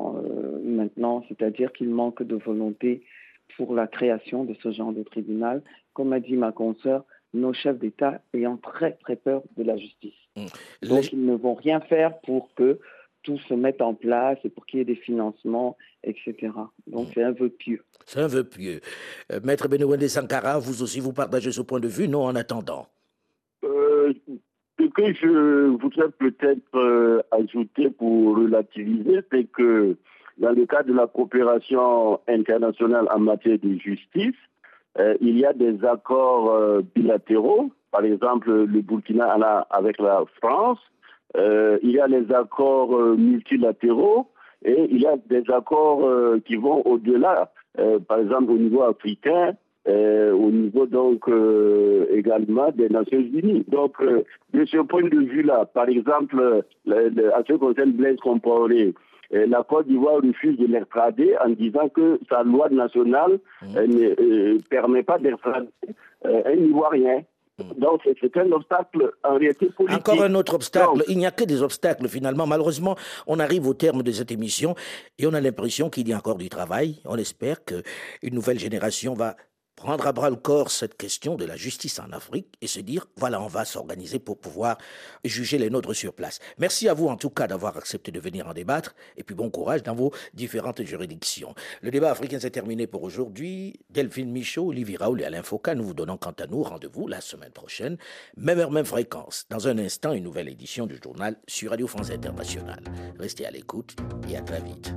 euh, 0.00 0.60
maintenant, 0.64 1.24
c'est-à-dire 1.28 1.72
qu'il 1.72 1.88
manque 1.88 2.22
de 2.22 2.36
volonté 2.36 3.02
pour 3.56 3.74
la 3.74 3.86
création 3.86 4.44
de 4.44 4.54
ce 4.62 4.72
genre 4.72 4.92
de 4.92 5.02
tribunal. 5.02 5.62
Comme 5.92 6.12
a 6.12 6.20
dit 6.20 6.36
ma 6.36 6.52
consoeur, 6.52 7.04
nos 7.32 7.52
chefs 7.52 7.78
d'État 7.78 8.20
ayant 8.34 8.56
très 8.56 8.92
très 8.92 9.16
peur 9.16 9.42
de 9.56 9.62
la 9.62 9.76
justice. 9.76 10.14
Mmh. 10.36 10.88
Donc 10.88 11.12
ils 11.12 11.24
ne 11.24 11.34
vont 11.34 11.54
rien 11.54 11.80
faire 11.80 12.18
pour 12.20 12.52
que 12.54 12.80
tout 13.22 13.38
se 13.38 13.54
mette 13.54 13.80
en 13.82 13.94
place 13.94 14.38
et 14.44 14.48
pour 14.48 14.66
qu'il 14.66 14.78
y 14.78 14.82
ait 14.82 14.86
des 14.86 14.96
financements, 14.96 15.76
etc. 16.04 16.34
Donc 16.86 17.08
mmh. 17.08 17.10
c'est 17.14 17.22
un 17.22 17.32
vœu 17.32 17.48
pieux. 17.48 17.84
C'est 18.04 18.20
un 18.20 18.26
vœu 18.26 18.44
pieux. 18.44 18.80
Euh, 19.32 19.40
Maître 19.42 19.68
Benouende 19.68 20.06
Sankara, 20.06 20.58
vous 20.58 20.82
aussi, 20.82 21.00
vous 21.00 21.12
partagez 21.12 21.52
ce 21.52 21.62
point 21.62 21.80
de 21.80 21.88
vue, 21.88 22.08
non, 22.08 22.24
en 22.24 22.34
attendant 22.36 22.88
ce 24.78 24.84
que 24.88 25.12
je 25.14 25.68
voudrais 25.68 26.10
peut-être 26.18 26.74
euh, 26.74 27.22
ajouter 27.30 27.90
pour 27.90 28.36
relativiser, 28.36 29.20
c'est 29.32 29.44
que 29.44 29.96
dans 30.38 30.52
le 30.52 30.66
cadre 30.66 30.90
de 30.90 30.94
la 30.94 31.06
coopération 31.06 32.20
internationale 32.28 33.08
en 33.10 33.20
matière 33.20 33.58
de 33.62 33.78
justice, 33.78 34.36
euh, 34.98 35.14
il 35.20 35.38
y 35.38 35.46
a 35.46 35.52
des 35.52 35.82
accords 35.84 36.50
euh, 36.50 36.82
bilatéraux, 36.94 37.70
par 37.90 38.04
exemple 38.04 38.52
le 38.52 38.80
Burkina 38.82 39.30
avec 39.70 39.98
la 39.98 40.24
France, 40.40 40.78
il 41.34 41.90
y 41.90 42.00
a 42.00 42.06
les 42.06 42.32
accords 42.32 42.98
multilatéraux 43.16 44.30
et 44.64 44.86
il 44.90 45.02
y 45.02 45.06
a 45.06 45.16
des 45.26 45.42
accords 45.50 46.08
qui 46.46 46.56
vont 46.56 46.80
au-delà, 46.86 47.52
par 48.08 48.20
exemple 48.20 48.52
au 48.52 48.56
niveau 48.56 48.82
africain, 48.82 49.54
au 49.92 50.50
niveau 50.50 50.86
donc 50.86 51.28
euh, 51.28 52.06
également 52.12 52.70
des 52.72 52.88
Nations 52.88 53.20
Unies. 53.20 53.64
Donc, 53.68 53.94
euh, 54.00 54.22
de 54.52 54.64
ce 54.64 54.78
point 54.78 55.02
de 55.02 55.18
vue-là, 55.18 55.66
par 55.66 55.88
exemple, 55.88 56.64
à 56.88 57.42
ce 57.46 57.52
qui 57.52 57.58
concerne 57.58 57.92
Blaise 57.92 58.18
Compaoré, 58.22 58.94
la 59.30 59.62
Côte 59.64 59.88
d'Ivoire 59.88 60.22
refuse 60.22 60.56
de 60.58 60.66
l'extrader 60.66 61.34
en 61.44 61.50
disant 61.50 61.88
que 61.88 62.20
sa 62.30 62.42
loi 62.44 62.68
nationale 62.70 63.38
mmh. 63.62 63.74
ne 63.74 64.58
permet 64.68 65.02
pas 65.02 65.18
d'extrader 65.18 65.68
un 66.24 66.52
Ivoirien. 66.52 67.22
Mmh. 67.58 67.80
Donc, 67.80 68.02
c'est 68.20 68.36
un 68.36 68.52
obstacle 68.52 69.12
en 69.24 69.36
réalité 69.36 69.66
politique. 69.66 69.98
Encore 69.98 70.22
un 70.22 70.34
autre 70.34 70.54
obstacle. 70.54 71.02
Il 71.08 71.18
n'y 71.18 71.26
a 71.26 71.32
que 71.32 71.42
des 71.42 71.62
obstacles 71.62 72.06
finalement. 72.06 72.46
Malheureusement, 72.46 72.96
on 73.26 73.40
arrive 73.40 73.66
au 73.66 73.74
terme 73.74 74.02
de 74.02 74.12
cette 74.12 74.30
émission 74.30 74.76
et 75.18 75.26
on 75.26 75.34
a 75.34 75.40
l'impression 75.40 75.90
qu'il 75.90 76.08
y 76.08 76.12
a 76.12 76.18
encore 76.18 76.38
du 76.38 76.48
travail. 76.48 77.00
On 77.04 77.16
espère 77.16 77.64
qu'une 77.64 78.34
nouvelle 78.34 78.60
génération 78.60 79.14
va 79.14 79.34
prendre 79.76 80.06
à 80.06 80.12
bras 80.12 80.30
le 80.30 80.36
corps 80.36 80.70
cette 80.70 80.96
question 80.96 81.36
de 81.36 81.44
la 81.44 81.56
justice 81.56 82.00
en 82.00 82.10
Afrique 82.12 82.48
et 82.60 82.66
se 82.66 82.80
dire, 82.80 83.06
voilà, 83.16 83.40
on 83.40 83.46
va 83.46 83.64
s'organiser 83.64 84.18
pour 84.18 84.38
pouvoir 84.38 84.78
juger 85.24 85.58
les 85.58 85.70
nôtres 85.70 85.94
sur 85.94 86.12
place. 86.14 86.40
Merci 86.58 86.88
à 86.88 86.94
vous 86.94 87.08
en 87.08 87.16
tout 87.16 87.30
cas 87.30 87.46
d'avoir 87.46 87.76
accepté 87.76 88.10
de 88.10 88.18
venir 88.18 88.48
en 88.48 88.54
débattre 88.54 88.94
et 89.16 89.22
puis 89.22 89.34
bon 89.34 89.50
courage 89.50 89.82
dans 89.82 89.94
vos 89.94 90.12
différentes 90.34 90.82
juridictions. 90.82 91.54
Le 91.82 91.90
débat 91.90 92.10
africain 92.10 92.40
s'est 92.40 92.50
terminé 92.50 92.86
pour 92.86 93.02
aujourd'hui. 93.02 93.78
Delphine 93.90 94.32
Michaud, 94.32 94.68
Olivier 94.68 94.96
Raoul 94.96 95.20
et 95.20 95.24
Alain 95.24 95.42
Foucault, 95.42 95.74
nous 95.74 95.84
vous 95.84 95.94
donnons 95.94 96.16
quant 96.16 96.34
à 96.38 96.46
nous 96.46 96.62
rendez-vous 96.62 97.06
la 97.06 97.20
semaine 97.20 97.52
prochaine, 97.52 97.98
même 98.36 98.58
heure, 98.58 98.70
même 98.70 98.86
fréquence. 98.86 99.46
Dans 99.50 99.68
un 99.68 99.78
instant, 99.78 100.12
une 100.12 100.24
nouvelle 100.24 100.48
édition 100.48 100.86
du 100.86 100.98
journal 101.02 101.36
sur 101.46 101.70
Radio 101.70 101.86
France 101.86 102.10
Internationale. 102.10 102.82
Restez 103.18 103.46
à 103.46 103.50
l'écoute 103.50 103.96
et 104.28 104.36
à 104.36 104.40
très 104.40 104.60
vite. 104.60 104.92